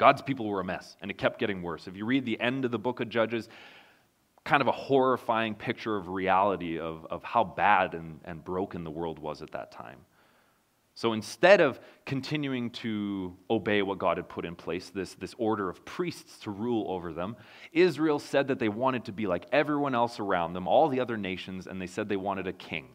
God's 0.00 0.22
people 0.22 0.46
were 0.46 0.60
a 0.60 0.64
mess, 0.64 0.96
and 1.02 1.10
it 1.10 1.18
kept 1.18 1.38
getting 1.38 1.60
worse. 1.60 1.86
If 1.86 1.94
you 1.94 2.06
read 2.06 2.24
the 2.24 2.40
end 2.40 2.64
of 2.64 2.70
the 2.70 2.78
book 2.78 3.00
of 3.00 3.10
Judges, 3.10 3.50
kind 4.44 4.62
of 4.62 4.66
a 4.66 4.72
horrifying 4.72 5.54
picture 5.54 5.94
of 5.94 6.08
reality 6.08 6.80
of, 6.80 7.04
of 7.10 7.22
how 7.22 7.44
bad 7.44 7.92
and, 7.92 8.18
and 8.24 8.42
broken 8.42 8.82
the 8.82 8.90
world 8.90 9.18
was 9.18 9.42
at 9.42 9.50
that 9.50 9.70
time. 9.70 9.98
So 10.94 11.12
instead 11.12 11.60
of 11.60 11.78
continuing 12.06 12.70
to 12.70 13.36
obey 13.50 13.82
what 13.82 13.98
God 13.98 14.16
had 14.16 14.26
put 14.26 14.46
in 14.46 14.56
place, 14.56 14.88
this, 14.88 15.12
this 15.16 15.34
order 15.36 15.68
of 15.68 15.84
priests 15.84 16.38
to 16.44 16.50
rule 16.50 16.86
over 16.88 17.12
them, 17.12 17.36
Israel 17.74 18.18
said 18.18 18.48
that 18.48 18.58
they 18.58 18.70
wanted 18.70 19.04
to 19.04 19.12
be 19.12 19.26
like 19.26 19.44
everyone 19.52 19.94
else 19.94 20.18
around 20.18 20.54
them, 20.54 20.66
all 20.66 20.88
the 20.88 21.00
other 21.00 21.18
nations, 21.18 21.66
and 21.66 21.78
they 21.78 21.86
said 21.86 22.08
they 22.08 22.16
wanted 22.16 22.46
a 22.46 22.54
king. 22.54 22.88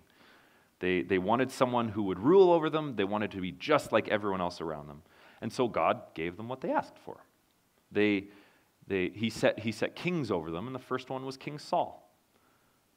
They, 0.80 1.04
they 1.04 1.20
wanted 1.20 1.52
someone 1.52 1.90
who 1.90 2.02
would 2.02 2.18
rule 2.18 2.52
over 2.52 2.72
them, 2.72 2.96
they 2.96 3.04
wanted 3.04 3.30
to 3.32 3.42
be 3.42 3.52
just 3.52 3.92
like 3.92 4.08
everyone 4.08 4.42
else 4.42 4.60
around 4.60 4.88
them. 4.88 5.04
And 5.46 5.54
so 5.54 5.68
God 5.68 6.02
gave 6.16 6.38
them 6.38 6.50
what 6.50 6.62
they 6.62 6.72
asked 6.72 6.98
for. 6.98 7.18
They, 7.92 8.30
they, 8.88 9.12
he, 9.14 9.30
set, 9.30 9.60
he 9.60 9.72
set 9.72 9.96
kings 9.96 10.32
over 10.32 10.50
them, 10.50 10.66
and 10.66 10.74
the 10.74 10.80
first 10.80 11.12
one 11.12 11.24
was 11.24 11.38
King 11.38 11.60
Saul. 11.60 12.12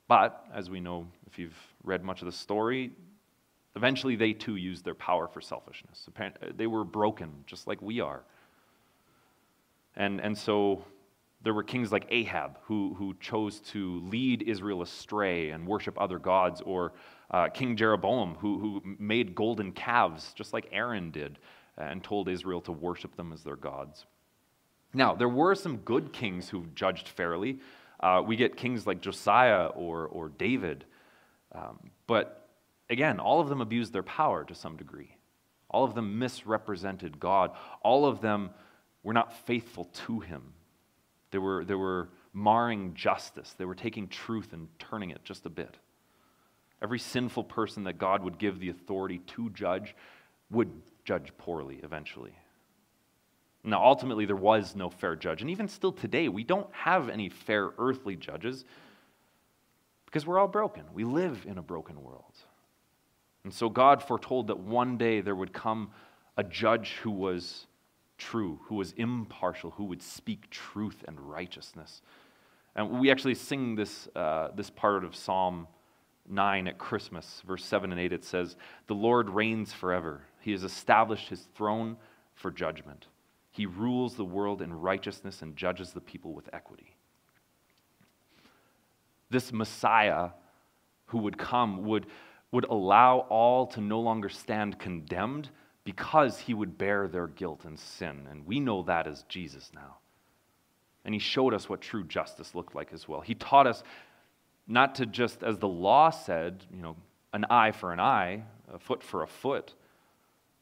But, 0.08 0.46
as 0.54 0.70
we 0.70 0.80
know, 0.80 1.08
if 1.26 1.38
you've 1.38 1.58
read 1.84 2.02
much 2.02 2.22
of 2.22 2.24
the 2.24 2.32
story, 2.32 2.92
eventually 3.76 4.16
they 4.16 4.32
too 4.32 4.56
used 4.56 4.82
their 4.82 4.94
power 4.94 5.28
for 5.28 5.42
selfishness. 5.42 6.08
They 6.56 6.66
were 6.66 6.84
broken, 6.84 7.28
just 7.44 7.66
like 7.66 7.82
we 7.82 8.00
are. 8.00 8.22
And, 9.94 10.18
and 10.18 10.38
so 10.38 10.82
there 11.42 11.52
were 11.52 11.62
kings 11.62 11.92
like 11.92 12.06
Ahab 12.08 12.56
who, 12.62 12.94
who 12.94 13.14
chose 13.20 13.60
to 13.72 14.00
lead 14.08 14.40
Israel 14.40 14.80
astray 14.80 15.50
and 15.50 15.66
worship 15.66 16.00
other 16.00 16.18
gods, 16.18 16.62
or 16.62 16.94
uh, 17.30 17.48
King 17.50 17.76
Jeroboam 17.76 18.36
who, 18.36 18.58
who 18.58 18.96
made 18.98 19.34
golden 19.34 19.70
calves, 19.70 20.32
just 20.32 20.54
like 20.54 20.66
Aaron 20.72 21.10
did 21.10 21.38
and 21.78 22.02
told 22.02 22.28
Israel 22.28 22.60
to 22.62 22.72
worship 22.72 23.16
them 23.16 23.32
as 23.32 23.42
their 23.42 23.56
gods. 23.56 24.06
Now, 24.92 25.14
there 25.14 25.28
were 25.28 25.54
some 25.54 25.78
good 25.78 26.12
kings 26.12 26.48
who 26.48 26.66
judged 26.74 27.08
fairly. 27.08 27.60
Uh, 28.00 28.22
we 28.24 28.36
get 28.36 28.56
kings 28.56 28.86
like 28.86 29.00
Josiah 29.00 29.66
or, 29.66 30.06
or 30.06 30.28
David. 30.28 30.84
Um, 31.52 31.78
but 32.06 32.48
again, 32.90 33.20
all 33.20 33.40
of 33.40 33.48
them 33.48 33.60
abused 33.60 33.92
their 33.92 34.02
power 34.02 34.44
to 34.44 34.54
some 34.54 34.76
degree. 34.76 35.16
All 35.70 35.84
of 35.84 35.94
them 35.94 36.18
misrepresented 36.18 37.20
God. 37.20 37.52
All 37.82 38.06
of 38.06 38.20
them 38.20 38.50
were 39.02 39.12
not 39.12 39.46
faithful 39.46 39.84
to 39.84 40.20
Him. 40.20 40.42
They 41.30 41.38
were, 41.38 41.64
they 41.64 41.74
were 41.74 42.08
marring 42.32 42.94
justice, 42.94 43.54
they 43.58 43.64
were 43.64 43.74
taking 43.74 44.08
truth 44.08 44.52
and 44.52 44.68
turning 44.78 45.10
it 45.10 45.24
just 45.24 45.46
a 45.46 45.50
bit. 45.50 45.76
Every 46.80 46.98
sinful 46.98 47.44
person 47.44 47.84
that 47.84 47.98
God 47.98 48.22
would 48.22 48.38
give 48.38 48.60
the 48.60 48.68
authority 48.68 49.18
to 49.18 49.50
judge 49.50 49.94
would 50.50 50.70
judge 51.08 51.32
poorly 51.38 51.80
eventually. 51.82 52.34
Now, 53.64 53.82
ultimately, 53.82 54.26
there 54.26 54.36
was 54.36 54.76
no 54.76 54.90
fair 54.90 55.16
judge. 55.16 55.40
And 55.40 55.50
even 55.50 55.66
still 55.66 55.90
today, 55.90 56.28
we 56.28 56.44
don't 56.44 56.68
have 56.70 57.08
any 57.08 57.30
fair 57.30 57.70
earthly 57.78 58.14
judges. 58.14 58.66
Because 60.04 60.26
we're 60.26 60.38
all 60.38 60.48
broken. 60.48 60.84
We 60.92 61.04
live 61.04 61.46
in 61.48 61.56
a 61.56 61.62
broken 61.62 62.02
world. 62.02 62.34
And 63.44 63.54
so 63.54 63.70
God 63.70 64.02
foretold 64.02 64.48
that 64.48 64.58
one 64.58 64.98
day 64.98 65.22
there 65.22 65.34
would 65.34 65.54
come 65.54 65.92
a 66.36 66.44
judge 66.44 66.96
who 67.02 67.10
was 67.10 67.66
true, 68.18 68.60
who 68.64 68.74
was 68.74 68.92
impartial, 68.92 69.70
who 69.70 69.84
would 69.84 70.02
speak 70.02 70.50
truth 70.50 71.04
and 71.08 71.18
righteousness. 71.18 72.02
And 72.76 73.00
we 73.00 73.10
actually 73.10 73.34
sing 73.34 73.76
this, 73.76 74.08
uh, 74.14 74.48
this 74.54 74.68
part 74.68 75.04
of 75.04 75.16
Psalm 75.16 75.68
9 76.28 76.68
at 76.68 76.76
Christmas, 76.76 77.42
verse 77.46 77.64
7 77.64 77.92
and 77.92 77.98
8. 77.98 78.12
It 78.12 78.24
says, 78.24 78.56
The 78.88 78.94
Lord 78.94 79.30
reigns 79.30 79.72
forever. 79.72 80.20
He 80.48 80.52
has 80.52 80.64
established 80.64 81.28
his 81.28 81.46
throne 81.54 81.98
for 82.34 82.50
judgment. 82.50 83.08
He 83.50 83.66
rules 83.66 84.14
the 84.14 84.24
world 84.24 84.62
in 84.62 84.72
righteousness 84.72 85.42
and 85.42 85.54
judges 85.54 85.92
the 85.92 86.00
people 86.00 86.32
with 86.32 86.48
equity. 86.54 86.96
This 89.28 89.52
Messiah 89.52 90.30
who 91.08 91.18
would 91.18 91.36
come 91.36 91.84
would, 91.84 92.06
would 92.50 92.64
allow 92.64 93.26
all 93.28 93.66
to 93.66 93.82
no 93.82 94.00
longer 94.00 94.30
stand 94.30 94.78
condemned 94.78 95.50
because 95.84 96.38
he 96.38 96.54
would 96.54 96.78
bear 96.78 97.08
their 97.08 97.26
guilt 97.26 97.66
and 97.66 97.78
sin. 97.78 98.26
And 98.30 98.46
we 98.46 98.58
know 98.58 98.82
that 98.84 99.06
as 99.06 99.24
Jesus 99.24 99.70
now. 99.74 99.98
And 101.04 101.14
he 101.14 101.20
showed 101.20 101.52
us 101.52 101.68
what 101.68 101.82
true 101.82 102.04
justice 102.04 102.54
looked 102.54 102.74
like 102.74 102.94
as 102.94 103.06
well. 103.06 103.20
He 103.20 103.34
taught 103.34 103.66
us 103.66 103.82
not 104.66 104.94
to 104.94 105.04
just, 105.04 105.42
as 105.42 105.58
the 105.58 105.68
law 105.68 106.08
said, 106.08 106.64
you 106.74 106.80
know, 106.80 106.96
an 107.34 107.44
eye 107.50 107.72
for 107.72 107.92
an 107.92 108.00
eye, 108.00 108.44
a 108.72 108.78
foot 108.78 109.02
for 109.02 109.22
a 109.22 109.28
foot. 109.28 109.74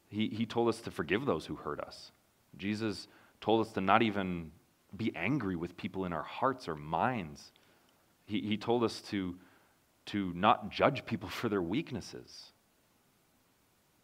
He, 0.08 0.28
he 0.28 0.46
told 0.46 0.68
us 0.68 0.80
to 0.82 0.90
forgive 0.90 1.26
those 1.26 1.46
who 1.46 1.56
hurt 1.56 1.80
us. 1.80 2.12
Jesus 2.56 3.08
told 3.40 3.66
us 3.66 3.72
to 3.72 3.80
not 3.80 4.02
even 4.02 4.52
be 4.96 5.12
angry 5.14 5.56
with 5.56 5.76
people 5.76 6.04
in 6.04 6.12
our 6.12 6.22
hearts 6.22 6.68
or 6.68 6.76
minds. 6.76 7.52
He, 8.24 8.40
he 8.40 8.56
told 8.56 8.84
us 8.84 9.00
to, 9.10 9.36
to 10.06 10.32
not 10.34 10.70
judge 10.70 11.04
people 11.04 11.28
for 11.30 11.48
their 11.48 11.62
weaknesses. 11.62 12.52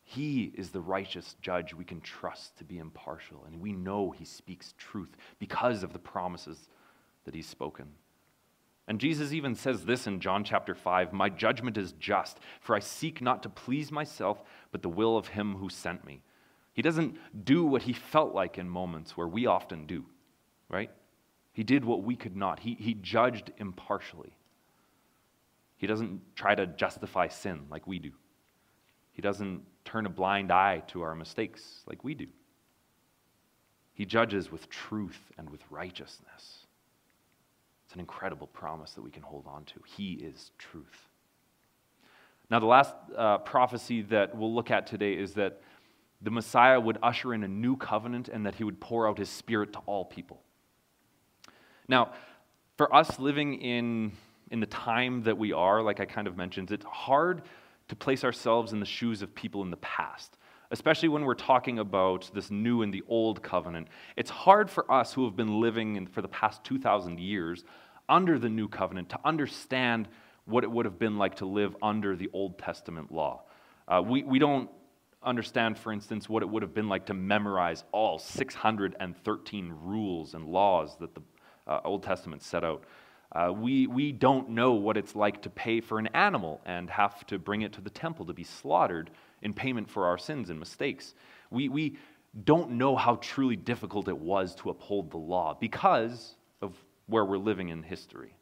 He 0.05 0.53
is 0.55 0.71
the 0.71 0.81
righteous 0.81 1.37
judge 1.41 1.73
we 1.73 1.85
can 1.85 2.01
trust 2.01 2.59
to 2.59 2.65
be 2.65 2.79
impartial, 2.79 3.45
and 3.47 3.61
we 3.61 3.73
know 3.73 4.11
he 4.11 4.25
speaks 4.25 4.75
truth 4.77 5.17
because 5.38 5.83
of 5.83 5.93
the 5.93 5.99
promises 5.99 6.69
that 7.25 7.35
he's 7.35 7.47
spoken. 7.47 7.87
And 8.88 8.99
Jesus 8.99 9.33
even 9.33 9.55
says 9.55 9.85
this 9.85 10.07
in 10.07 10.21
John 10.21 10.45
chapter 10.45 10.75
5 10.75 11.12
My 11.12 11.29
judgment 11.29 11.79
is 11.79 11.92
just, 11.92 12.38
for 12.61 12.75
I 12.75 12.81
seek 12.81 13.21
not 13.21 13.42
to 13.45 13.49
please 13.49 13.92
myself, 13.92 14.42
but 14.71 14.83
the 14.83 14.88
will 14.88 15.16
of 15.16 15.29
him 15.29 15.55
who 15.57 15.68
sent 15.68 16.05
me. 16.05 16.23
He 16.73 16.83
doesn't 16.83 17.16
do 17.45 17.64
what 17.64 17.83
he 17.83 17.92
felt 17.92 18.35
like 18.35 18.59
in 18.59 18.68
moments 18.68 19.16
where 19.16 19.29
we 19.29 19.47
often 19.47 19.87
do, 19.87 20.05
right? 20.68 20.90
He 21.53 21.62
did 21.62 21.85
what 21.85 22.03
we 22.03 22.16
could 22.16 22.37
not. 22.37 22.61
He, 22.61 22.75
he 22.75 22.95
judged 22.95 23.53
impartially. 23.59 24.37
He 25.77 25.87
doesn't 25.87 26.21
try 26.35 26.55
to 26.55 26.66
justify 26.66 27.29
sin 27.29 27.66
like 27.71 27.87
we 27.87 27.99
do. 27.99 28.12
He 29.12 29.21
doesn't 29.21 29.62
turn 29.85 30.07
a 30.07 30.11
blind 30.11 30.51
eye 30.51 30.83
to 30.88 31.03
our 31.03 31.14
mistakes 31.14 31.83
like 31.87 32.03
we 32.03 32.14
do. 32.14 32.29
He 33.92 34.07
judges 34.07 34.51
with 34.51 34.71
truth 34.71 35.31
and 35.37 35.51
with 35.51 35.61
righteousness. 35.71 36.62
It's 37.92 37.96
an 37.96 38.00
incredible 38.00 38.46
promise 38.46 38.92
that 38.92 39.02
we 39.02 39.11
can 39.11 39.22
hold 39.22 39.46
on 39.46 39.66
to. 39.66 39.74
He 39.85 40.14
is 40.14 40.52
truth. 40.57 41.11
Now, 42.48 42.59
the 42.59 42.64
last 42.64 42.94
uh, 43.14 43.37
prophecy 43.37 44.00
that 44.00 44.35
we'll 44.35 44.55
look 44.55 44.70
at 44.70 44.87
today 44.87 45.12
is 45.12 45.35
that 45.35 45.61
the 46.22 46.31
Messiah 46.31 46.81
would 46.81 46.96
usher 47.02 47.35
in 47.35 47.44
a 47.44 47.48
new 47.48 47.76
covenant 47.76 48.31
and 48.31 48.46
that 48.46 48.55
he 48.55 48.64
would 48.64 48.81
pour 48.81 49.07
out 49.07 49.18
his 49.18 49.28
spirit 49.28 49.74
to 49.74 49.81
all 49.81 50.07
people. 50.07 50.40
Now, 51.87 52.14
for 52.78 52.94
us 52.96 53.18
living 53.18 53.61
in, 53.61 54.12
in 54.50 54.61
the 54.61 54.66
time 54.66 55.24
that 55.24 55.37
we 55.37 55.52
are, 55.52 55.83
like 55.83 56.00
I 56.00 56.07
kind 56.07 56.26
of 56.26 56.35
mentioned, 56.35 56.70
it's 56.70 56.87
hard 56.87 57.42
to 57.88 57.94
place 57.94 58.24
ourselves 58.24 58.72
in 58.72 58.81
the 58.81 58.87
shoes 58.87 59.20
of 59.20 59.35
people 59.35 59.61
in 59.61 59.70
the 59.70 59.76
past, 59.76 60.38
especially 60.70 61.11
when 61.11 61.26
we're 61.26 61.35
talking 61.35 61.78
about 61.78 62.31
this 62.33 62.50
new 62.50 62.81
and 62.81 62.94
the 62.94 63.02
old 63.07 63.42
covenant. 63.42 63.88
It's 64.16 64.31
hard 64.31 64.70
for 64.70 64.90
us 64.90 65.12
who 65.12 65.26
have 65.26 65.37
been 65.37 65.61
living 65.61 65.96
in, 65.96 66.07
for 66.07 66.22
the 66.22 66.28
past 66.28 66.64
2,000 66.64 67.20
years 67.20 67.66
under 68.09 68.38
the 68.38 68.49
new 68.49 68.69
covenant 68.69 69.11
to 69.11 69.19
understand 69.25 70.09
what 70.45 70.65
it 70.65 70.71
would 70.71 70.85
have 70.85 70.99
been 70.99 71.19
like 71.19 71.37
to 71.37 71.47
live 71.47 71.77
under 71.83 72.17
the 72.17 72.29
Old 72.33 72.59
Testament 72.59 73.12
law. 73.12 73.43
Uh, 73.87 74.03
we, 74.05 74.23
we 74.23 74.38
don't 74.38 74.69
understand, 75.23 75.79
for 75.79 75.93
instance, 75.93 76.29
what 76.29 76.43
it 76.43 76.49
would 76.49 76.62
have 76.62 76.75
been 76.75 76.88
like 76.88 77.07
to 77.07 77.15
memorize 77.15 77.85
all 77.93 78.19
613 78.19 79.75
rules 79.83 80.35
and 80.35 80.47
laws 80.47 80.97
that 80.99 81.15
the 81.15 81.23
uh, 81.67 81.81
Old 81.85 82.03
Testament 82.03 82.43
set 82.43 82.65
out. 82.65 82.85
Uh, 83.31 83.53
we, 83.53 83.87
we 83.87 84.12
don't 84.12 84.51
know 84.51 84.73
what 84.73 84.97
it's 84.97 85.17
like 85.17 85.43
to 85.43 85.51
pay 85.51 85.81
for 85.81 85.99
an 85.99 86.09
animal 86.09 86.61
and 86.67 86.91
have 86.91 87.25
to 87.27 87.38
bring 87.38 87.62
it 87.62 87.73
to 87.73 87.81
the 87.81 87.91
temple 87.91 88.27
to 88.27 88.35
be 88.35 88.45
slaughtered 88.45 89.11
in 89.41 89.55
payment 89.55 89.88
for 89.88 90.07
our 90.07 90.19
sins 90.19 90.51
and 90.51 90.59
mistakes. 90.59 91.15
We, 91.51 91.69
we 91.69 91.97
don't 92.45 92.73
know 92.73 92.97
how 92.97 93.17
truly 93.17 93.57
difficult 93.57 94.09
it 94.09 94.19
was 94.19 94.55
to 94.57 94.71
uphold 94.71 95.11
the 95.11 95.19
law 95.19 95.57
because 95.59 96.35
where 97.07 97.25
we're 97.25 97.38
living 97.38 97.69
in 97.69 97.83
history. 97.83 98.37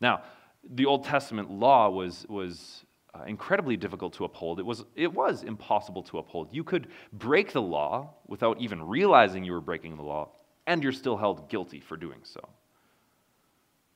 Now, 0.00 0.22
the 0.68 0.86
Old 0.86 1.04
Testament 1.04 1.50
law 1.50 1.90
was, 1.90 2.26
was 2.28 2.84
uh, 3.14 3.24
incredibly 3.24 3.76
difficult 3.76 4.14
to 4.14 4.24
uphold. 4.24 4.58
It 4.58 4.66
was, 4.66 4.84
it 4.96 5.12
was 5.12 5.42
impossible 5.42 6.02
to 6.04 6.18
uphold. 6.18 6.48
You 6.52 6.64
could 6.64 6.88
break 7.12 7.52
the 7.52 7.62
law 7.62 8.14
without 8.26 8.60
even 8.60 8.82
realizing 8.82 9.44
you 9.44 9.52
were 9.52 9.60
breaking 9.60 9.96
the 9.96 10.02
law, 10.02 10.30
and 10.66 10.82
you're 10.82 10.92
still 10.92 11.16
held 11.16 11.48
guilty 11.48 11.80
for 11.80 11.96
doing 11.96 12.20
so. 12.22 12.40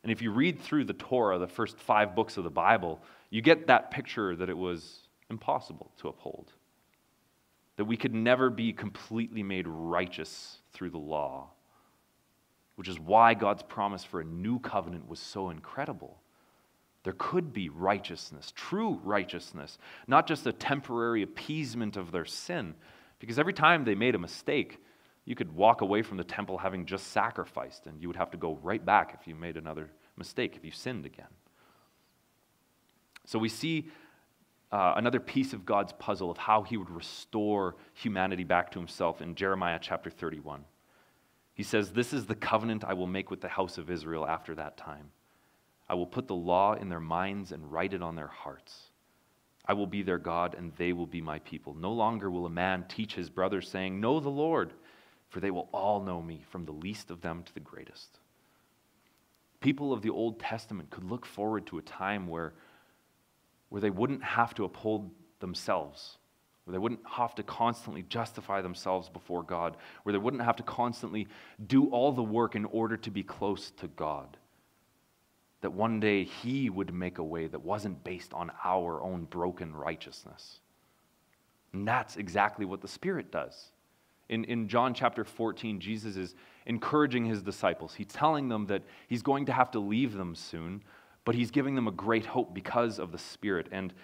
And 0.02 0.12
if 0.12 0.22
you 0.22 0.30
read 0.30 0.60
through 0.60 0.84
the 0.84 0.92
Torah, 0.94 1.38
the 1.38 1.48
first 1.48 1.78
five 1.78 2.14
books 2.14 2.36
of 2.36 2.44
the 2.44 2.50
Bible, 2.50 3.00
you 3.30 3.42
get 3.42 3.66
that 3.66 3.90
picture 3.90 4.36
that 4.36 4.48
it 4.48 4.56
was 4.56 5.08
impossible 5.30 5.90
to 5.98 6.08
uphold. 6.08 6.52
That 7.76 7.84
we 7.84 7.96
could 7.96 8.14
never 8.14 8.50
be 8.50 8.72
completely 8.72 9.42
made 9.42 9.66
righteous 9.66 10.58
through 10.72 10.90
the 10.90 10.98
law, 10.98 11.50
which 12.78 12.88
is 12.88 13.00
why 13.00 13.34
God's 13.34 13.64
promise 13.64 14.04
for 14.04 14.20
a 14.20 14.24
new 14.24 14.60
covenant 14.60 15.08
was 15.08 15.18
so 15.18 15.50
incredible. 15.50 16.16
There 17.02 17.12
could 17.18 17.52
be 17.52 17.70
righteousness, 17.70 18.52
true 18.54 19.00
righteousness, 19.02 19.78
not 20.06 20.28
just 20.28 20.46
a 20.46 20.52
temporary 20.52 21.22
appeasement 21.24 21.96
of 21.96 22.12
their 22.12 22.24
sin. 22.24 22.76
Because 23.18 23.36
every 23.36 23.52
time 23.52 23.84
they 23.84 23.96
made 23.96 24.14
a 24.14 24.18
mistake, 24.20 24.80
you 25.24 25.34
could 25.34 25.52
walk 25.56 25.80
away 25.80 26.02
from 26.02 26.18
the 26.18 26.22
temple 26.22 26.56
having 26.56 26.86
just 26.86 27.08
sacrificed, 27.08 27.88
and 27.88 28.00
you 28.00 28.06
would 28.06 28.16
have 28.16 28.30
to 28.30 28.38
go 28.38 28.60
right 28.62 28.86
back 28.86 29.18
if 29.20 29.26
you 29.26 29.34
made 29.34 29.56
another 29.56 29.90
mistake, 30.16 30.54
if 30.54 30.64
you 30.64 30.70
sinned 30.70 31.04
again. 31.04 31.26
So 33.24 33.40
we 33.40 33.48
see 33.48 33.88
uh, 34.70 34.92
another 34.94 35.18
piece 35.18 35.52
of 35.52 35.66
God's 35.66 35.94
puzzle 35.94 36.30
of 36.30 36.38
how 36.38 36.62
he 36.62 36.76
would 36.76 36.90
restore 36.90 37.74
humanity 37.94 38.44
back 38.44 38.70
to 38.70 38.78
himself 38.78 39.20
in 39.20 39.34
Jeremiah 39.34 39.80
chapter 39.82 40.10
31. 40.10 40.64
He 41.58 41.62
says, 41.62 41.90
This 41.90 42.14
is 42.14 42.24
the 42.24 42.34
covenant 42.34 42.84
I 42.84 42.94
will 42.94 43.06
make 43.06 43.30
with 43.30 43.42
the 43.42 43.48
house 43.48 43.76
of 43.76 43.90
Israel 43.90 44.26
after 44.26 44.54
that 44.54 44.78
time. 44.78 45.10
I 45.90 45.94
will 45.94 46.06
put 46.06 46.26
the 46.26 46.34
law 46.34 46.72
in 46.72 46.88
their 46.88 47.00
minds 47.00 47.52
and 47.52 47.70
write 47.70 47.92
it 47.92 48.02
on 48.02 48.16
their 48.16 48.28
hearts. 48.28 48.84
I 49.66 49.74
will 49.74 49.86
be 49.86 50.00
their 50.00 50.18
God, 50.18 50.54
and 50.54 50.72
they 50.78 50.94
will 50.94 51.06
be 51.06 51.20
my 51.20 51.40
people. 51.40 51.74
No 51.74 51.92
longer 51.92 52.30
will 52.30 52.46
a 52.46 52.50
man 52.50 52.86
teach 52.88 53.14
his 53.14 53.28
brother, 53.28 53.60
saying, 53.60 54.00
Know 54.00 54.18
the 54.18 54.30
Lord 54.30 54.72
for 55.28 55.40
they 55.40 55.50
will 55.50 55.68
all 55.72 56.02
know 56.02 56.22
me, 56.22 56.44
from 56.50 56.64
the 56.64 56.72
least 56.72 57.10
of 57.10 57.20
them 57.20 57.42
to 57.42 57.54
the 57.54 57.60
greatest. 57.60 58.18
People 59.60 59.92
of 59.92 60.02
the 60.02 60.10
Old 60.10 60.40
Testament 60.40 60.90
could 60.90 61.04
look 61.04 61.26
forward 61.26 61.66
to 61.66 61.78
a 61.78 61.82
time 61.82 62.28
where, 62.28 62.54
where 63.68 63.80
they 63.80 63.90
wouldn't 63.90 64.22
have 64.22 64.54
to 64.54 64.64
uphold 64.64 65.10
themselves, 65.40 66.17
where 66.68 66.72
they 66.74 66.78
wouldn't 66.78 67.00
have 67.08 67.34
to 67.34 67.42
constantly 67.42 68.02
justify 68.10 68.60
themselves 68.60 69.08
before 69.08 69.42
God, 69.42 69.78
where 70.02 70.12
they 70.12 70.18
wouldn't 70.18 70.42
have 70.42 70.56
to 70.56 70.62
constantly 70.62 71.26
do 71.66 71.86
all 71.86 72.12
the 72.12 72.22
work 72.22 72.54
in 72.54 72.66
order 72.66 72.98
to 72.98 73.10
be 73.10 73.22
close 73.22 73.70
to 73.78 73.88
God. 73.88 74.36
That 75.62 75.72
one 75.72 75.98
day 75.98 76.24
He 76.24 76.68
would 76.68 76.92
make 76.92 77.16
a 77.16 77.24
way 77.24 77.46
that 77.46 77.64
wasn't 77.64 78.04
based 78.04 78.34
on 78.34 78.52
our 78.62 79.02
own 79.02 79.24
broken 79.24 79.74
righteousness. 79.74 80.60
And 81.72 81.88
that's 81.88 82.18
exactly 82.18 82.66
what 82.66 82.82
the 82.82 82.88
Spirit 82.88 83.32
does. 83.32 83.72
In, 84.28 84.44
in 84.44 84.68
John 84.68 84.92
chapter 84.92 85.24
14, 85.24 85.80
Jesus 85.80 86.16
is 86.16 86.34
encouraging 86.66 87.24
his 87.24 87.40
disciples. 87.40 87.94
He's 87.94 88.08
telling 88.08 88.50
them 88.50 88.66
that 88.66 88.82
he's 89.08 89.22
going 89.22 89.46
to 89.46 89.54
have 89.54 89.70
to 89.70 89.78
leave 89.78 90.12
them 90.12 90.34
soon, 90.34 90.82
but 91.24 91.34
he's 91.34 91.50
giving 91.50 91.74
them 91.74 91.88
a 91.88 91.92
great 91.92 92.26
hope 92.26 92.52
because 92.52 92.98
of 92.98 93.10
the 93.10 93.18
Spirit. 93.18 93.68
And 93.72 93.94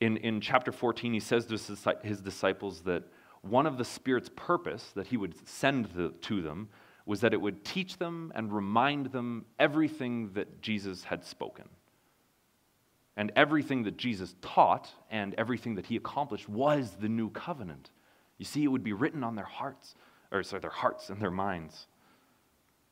in, 0.00 0.16
in 0.18 0.40
chapter 0.40 0.72
14, 0.72 1.12
he 1.12 1.20
says 1.20 1.46
to 1.46 1.58
his 2.02 2.20
disciples 2.20 2.82
that 2.82 3.04
one 3.42 3.66
of 3.66 3.78
the 3.78 3.84
Spirit's 3.84 4.30
purpose 4.34 4.90
that 4.94 5.06
he 5.06 5.16
would 5.16 5.34
send 5.48 5.86
the, 5.86 6.10
to 6.22 6.42
them 6.42 6.68
was 7.06 7.20
that 7.20 7.32
it 7.32 7.40
would 7.40 7.64
teach 7.64 7.96
them 7.98 8.32
and 8.34 8.52
remind 8.52 9.06
them 9.06 9.44
everything 9.58 10.32
that 10.34 10.60
Jesus 10.60 11.04
had 11.04 11.24
spoken. 11.24 11.68
And 13.16 13.32
everything 13.36 13.84
that 13.84 13.96
Jesus 13.96 14.34
taught 14.42 14.90
and 15.10 15.34
everything 15.38 15.76
that 15.76 15.86
he 15.86 15.96
accomplished 15.96 16.48
was 16.48 16.96
the 17.00 17.08
new 17.08 17.30
covenant. 17.30 17.90
You 18.36 18.44
see, 18.44 18.64
it 18.64 18.68
would 18.68 18.84
be 18.84 18.92
written 18.92 19.24
on 19.24 19.36
their 19.36 19.46
hearts, 19.46 19.94
or 20.30 20.42
sorry, 20.42 20.60
their 20.60 20.70
hearts 20.70 21.08
and 21.08 21.20
their 21.22 21.30
minds. 21.30 21.86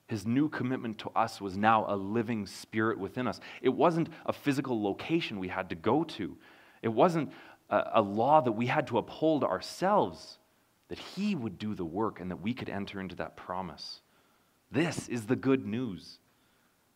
His 0.06 0.26
new 0.26 0.48
commitment 0.48 0.98
to 0.98 1.10
us 1.10 1.40
was 1.40 1.56
now 1.56 1.84
a 1.88 1.96
living 1.96 2.46
spirit 2.46 2.98
within 2.98 3.26
us. 3.26 3.40
It 3.60 3.70
wasn't 3.70 4.08
a 4.24 4.32
physical 4.32 4.82
location 4.82 5.38
we 5.38 5.48
had 5.48 5.68
to 5.70 5.74
go 5.74 6.04
to, 6.04 6.36
it 6.84 6.92
wasn't 6.92 7.32
a, 7.70 7.92
a, 7.94 8.02
law 8.02 8.42
that 8.42 8.52
we 8.52 8.66
had 8.66 8.86
to 8.88 8.98
uphold 8.98 9.42
ourselves, 9.42 10.38
that 10.88 10.98
He 10.98 11.34
would 11.34 11.58
do 11.58 11.74
the 11.74 11.84
work 11.84 12.20
and 12.20 12.30
that 12.30 12.42
we 12.42 12.52
could 12.52 12.68
enter 12.68 13.00
into 13.00 13.16
that 13.16 13.36
promise. 13.36 14.00
This 14.70 15.08
is 15.08 15.24
the 15.24 15.34
good 15.34 15.66
news. 15.66 16.18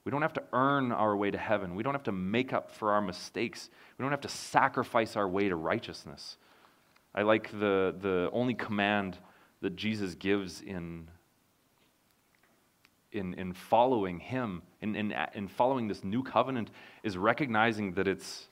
We 0.04 0.10
don't 0.10 0.20
have 0.20 0.34
to 0.34 0.42
earn 0.52 0.92
our 0.92 1.16
way 1.16 1.30
to 1.30 1.38
heaven. 1.38 1.74
We 1.74 1.82
don't 1.82 1.94
have 1.94 2.02
to 2.04 2.12
make 2.12 2.52
up 2.52 2.70
for 2.70 2.92
our 2.92 3.00
mistakes. 3.00 3.70
We 3.96 4.02
don't 4.02 4.10
have 4.10 4.20
to 4.20 4.28
sacrifice 4.28 5.16
our 5.16 5.26
way 5.28 5.48
to 5.48 5.56
righteousness. 5.56 6.36
I 7.14 7.22
like 7.22 7.50
the, 7.50 7.94
the 7.98 8.28
only 8.32 8.54
command 8.54 9.16
that 9.62 9.74
Jesus 9.74 10.14
gives 10.14 10.60
in 10.60 11.08
in, 13.10 13.32
in 13.34 13.54
following 13.54 14.20
Him, 14.20 14.60
in, 14.82 14.94
in, 14.94 15.14
in 15.34 15.48
following 15.48 15.88
this 15.88 16.04
new 16.04 16.22
covenant, 16.22 16.70
is 17.02 17.16
recognizing 17.16 17.94
that 17.94 18.06
it's 18.06 18.48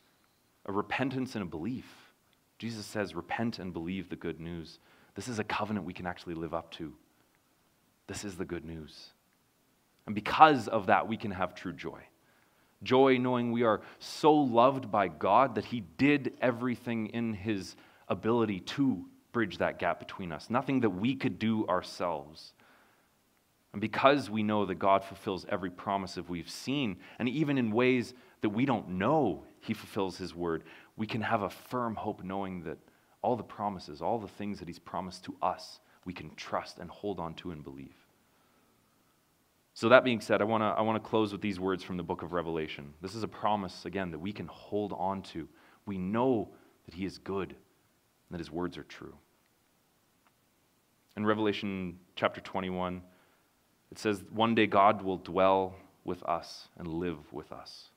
a 0.66 0.72
repentance 0.72 1.34
and 1.34 1.42
a 1.42 1.46
belief. 1.46 1.86
Jesus 2.58 2.84
says, 2.84 3.14
Repent 3.14 3.58
and 3.58 3.72
believe 3.72 4.08
the 4.08 4.16
good 4.16 4.40
news. 4.40 4.78
This 5.14 5.28
is 5.28 5.38
a 5.38 5.44
covenant 5.44 5.86
we 5.86 5.94
can 5.94 6.06
actually 6.06 6.34
live 6.34 6.52
up 6.52 6.70
to. 6.72 6.92
This 8.06 8.24
is 8.24 8.36
the 8.36 8.44
good 8.44 8.64
news. 8.64 9.12
And 10.06 10.14
because 10.14 10.68
of 10.68 10.86
that, 10.86 11.08
we 11.08 11.16
can 11.16 11.30
have 11.30 11.54
true 11.54 11.72
joy. 11.72 12.00
Joy 12.82 13.16
knowing 13.16 13.52
we 13.52 13.62
are 13.62 13.80
so 13.98 14.32
loved 14.34 14.90
by 14.90 15.08
God 15.08 15.54
that 15.54 15.64
He 15.64 15.80
did 15.80 16.34
everything 16.40 17.08
in 17.08 17.32
His 17.32 17.76
ability 18.08 18.60
to 18.60 19.04
bridge 19.32 19.58
that 19.58 19.78
gap 19.78 19.98
between 19.98 20.32
us, 20.32 20.48
nothing 20.48 20.80
that 20.80 20.90
we 20.90 21.14
could 21.14 21.38
do 21.38 21.66
ourselves. 21.66 22.52
And 23.76 23.80
because 23.82 24.30
we 24.30 24.42
know 24.42 24.64
that 24.64 24.76
God 24.76 25.04
fulfills 25.04 25.44
every 25.50 25.68
promise 25.68 26.14
that 26.14 26.30
we've 26.30 26.48
seen, 26.48 26.96
and 27.18 27.28
even 27.28 27.58
in 27.58 27.70
ways 27.70 28.14
that 28.40 28.48
we 28.48 28.64
don't 28.64 28.88
know 28.88 29.44
He 29.60 29.74
fulfills 29.74 30.16
His 30.16 30.34
word, 30.34 30.64
we 30.96 31.06
can 31.06 31.20
have 31.20 31.42
a 31.42 31.50
firm 31.50 31.94
hope 31.94 32.24
knowing 32.24 32.62
that 32.62 32.78
all 33.20 33.36
the 33.36 33.42
promises, 33.42 34.00
all 34.00 34.18
the 34.18 34.28
things 34.28 34.60
that 34.60 34.68
He's 34.68 34.78
promised 34.78 35.24
to 35.24 35.36
us, 35.42 35.80
we 36.06 36.14
can 36.14 36.34
trust 36.36 36.78
and 36.78 36.88
hold 36.88 37.20
on 37.20 37.34
to 37.34 37.50
and 37.50 37.62
believe. 37.62 37.94
So, 39.74 39.90
that 39.90 40.04
being 40.04 40.22
said, 40.22 40.40
I 40.40 40.44
want 40.44 40.62
to 40.62 40.68
I 40.68 40.80
wanna 40.80 40.98
close 40.98 41.30
with 41.30 41.42
these 41.42 41.60
words 41.60 41.84
from 41.84 41.98
the 41.98 42.02
book 42.02 42.22
of 42.22 42.32
Revelation. 42.32 42.94
This 43.02 43.14
is 43.14 43.24
a 43.24 43.28
promise, 43.28 43.84
again, 43.84 44.10
that 44.10 44.18
we 44.18 44.32
can 44.32 44.46
hold 44.46 44.94
on 44.94 45.20
to. 45.34 45.46
We 45.84 45.98
know 45.98 46.48
that 46.86 46.94
He 46.94 47.04
is 47.04 47.18
good 47.18 47.50
and 47.50 47.58
that 48.30 48.38
His 48.38 48.50
words 48.50 48.78
are 48.78 48.84
true. 48.84 49.12
In 51.14 51.26
Revelation 51.26 51.98
chapter 52.14 52.40
21, 52.40 53.02
it 53.90 53.98
says, 53.98 54.24
One 54.30 54.54
day 54.54 54.66
God 54.66 55.02
will 55.02 55.18
dwell 55.18 55.76
with 56.04 56.22
us 56.24 56.68
and 56.78 56.86
live 56.88 57.32
with 57.32 57.52
us, 57.52 57.90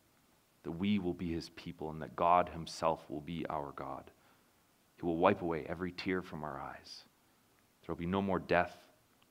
that 0.64 0.72
we 0.72 1.00
will 1.00 1.14
be 1.14 1.32
his 1.32 1.50
people, 1.50 1.90
and 1.90 2.02
that 2.02 2.16
God 2.16 2.50
himself 2.50 3.02
will 3.10 3.22
be 3.22 3.46
our 3.50 3.72
God. 3.76 4.12
He 4.98 5.06
will 5.06 5.18
wipe 5.18 5.42
away 5.42 5.66
every 5.68 5.92
tear 5.92 6.22
from 6.22 6.44
our 6.44 6.60
eyes. 6.60 7.04
There 7.82 7.94
will 7.94 8.00
be 8.00 8.06
no 8.06 8.22
more 8.22 8.40
death, 8.40 8.76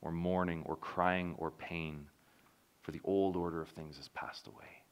or 0.00 0.10
mourning, 0.12 0.62
or 0.64 0.76
crying, 0.76 1.34
or 1.38 1.50
pain, 1.50 2.06
for 2.82 2.92
the 2.92 3.00
old 3.04 3.36
order 3.36 3.60
of 3.60 3.68
things 3.68 3.96
has 3.96 4.08
passed 4.08 4.46
away. 4.46 4.82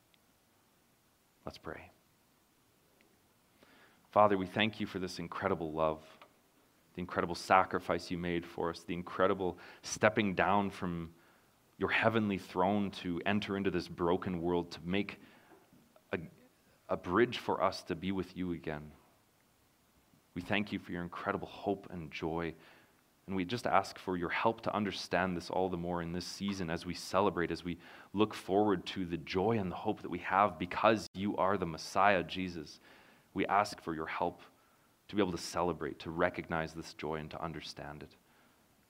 Let's 1.45 1.59
pray. 1.59 1.91
Father, 4.11 4.37
we 4.37 4.47
thank 4.47 4.81
you 4.81 4.87
for 4.87 4.99
this 4.99 5.19
incredible 5.19 5.73
love, 5.73 6.03
the 6.95 7.01
incredible 7.01 7.35
sacrifice 7.35 8.11
you 8.11 8.19
made 8.19 8.45
for 8.45 8.71
us, 8.71 8.81
the 8.81 8.95
incredible 8.95 9.59
stepping 9.83 10.35
down 10.35 10.71
from 10.71 11.11
your 11.79 11.91
heavenly 11.91 12.39
throne 12.39 12.91
to 12.91 13.21
enter 13.27 13.57
into 13.57 13.71
this 13.71 13.89
broken 13.89 14.41
world 14.41 14.71
to 14.73 14.79
make 14.85 15.21
a, 16.13 16.19
a 16.89 16.97
bridge 16.97 17.39
for 17.39 17.63
us 17.63 17.83
to 17.83 17.95
be 17.95 18.13
with 18.13 18.37
you 18.37 18.53
again. 18.53 18.91
We 20.35 20.43
thank 20.43 20.73
you 20.73 20.79
for 20.79 20.93
your 20.93 21.03
incredible 21.03 21.49
hope 21.49 21.89
and 21.91 22.11
joy. 22.11 22.55
And 23.27 23.35
we 23.35 23.45
just 23.45 23.67
ask 23.67 23.99
for 23.99 24.17
your 24.17 24.29
help 24.29 24.61
to 24.63 24.75
understand 24.75 25.37
this 25.37 25.51
all 25.51 25.69
the 25.69 25.77
more 25.77 26.01
in 26.01 26.13
this 26.13 26.27
season 26.27 26.71
as 26.71 26.87
we 26.87 26.95
celebrate, 26.95 27.51
as 27.51 27.65
we 27.65 27.79
look 28.13 28.35
forward 28.35 28.87
to 28.87 29.05
the 29.05 29.17
joy 29.17 29.59
and 29.59 29.71
the 29.71 29.77
hope 29.77 30.03
that 30.03 30.11
we 30.11 30.19
have 30.19 30.59
because 30.59 31.09
you 31.15 31.37
are 31.37 31.59
the 31.59 31.67
Messiah, 31.67 32.23
Jesus. 32.23 32.79
We 33.35 33.45
ask 33.47 33.83
for 33.83 33.95
your 33.95 34.07
help 34.07 34.43
to 35.09 35.17
be 35.17 35.23
able 35.23 35.33
to 35.33 35.39
celebrate, 35.39 35.99
to 36.01 36.11
recognize 36.11 36.73
this 36.73 36.95
joy, 36.95 37.17
and 37.17 37.31
to 37.31 37.43
understand 37.43 38.03
it. 38.03 38.15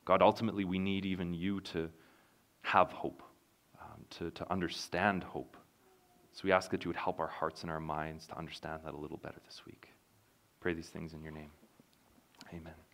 God, 0.05 0.23
ultimately, 0.23 0.65
we 0.65 0.79
need 0.79 1.07
even 1.07 1.35
you 1.35 1.61
to 1.61 1.91
have 2.67 2.91
hope, 2.91 3.23
um, 3.81 4.05
to, 4.11 4.31
to 4.33 4.53
understand 4.53 5.23
hope. 5.23 5.57
So 6.33 6.41
we 6.45 6.53
ask 6.53 6.71
that 6.73 6.85
you 6.85 6.89
would 6.89 6.97
help 6.97 7.21
our 7.21 7.29
hearts 7.29 7.63
and 7.63 7.71
our 7.71 7.81
minds 7.81 8.27
to 8.27 8.37
understand 8.37 8.81
that 8.85 8.93
a 8.93 8.97
little 8.97 9.19
better 9.19 9.41
this 9.47 9.63
week. 9.65 9.89
Pray 10.61 10.75
these 10.75 10.89
things 10.89 11.15
in 11.15 11.23
your 11.23 11.33
name. 11.33 11.51
Amen. 12.53 12.86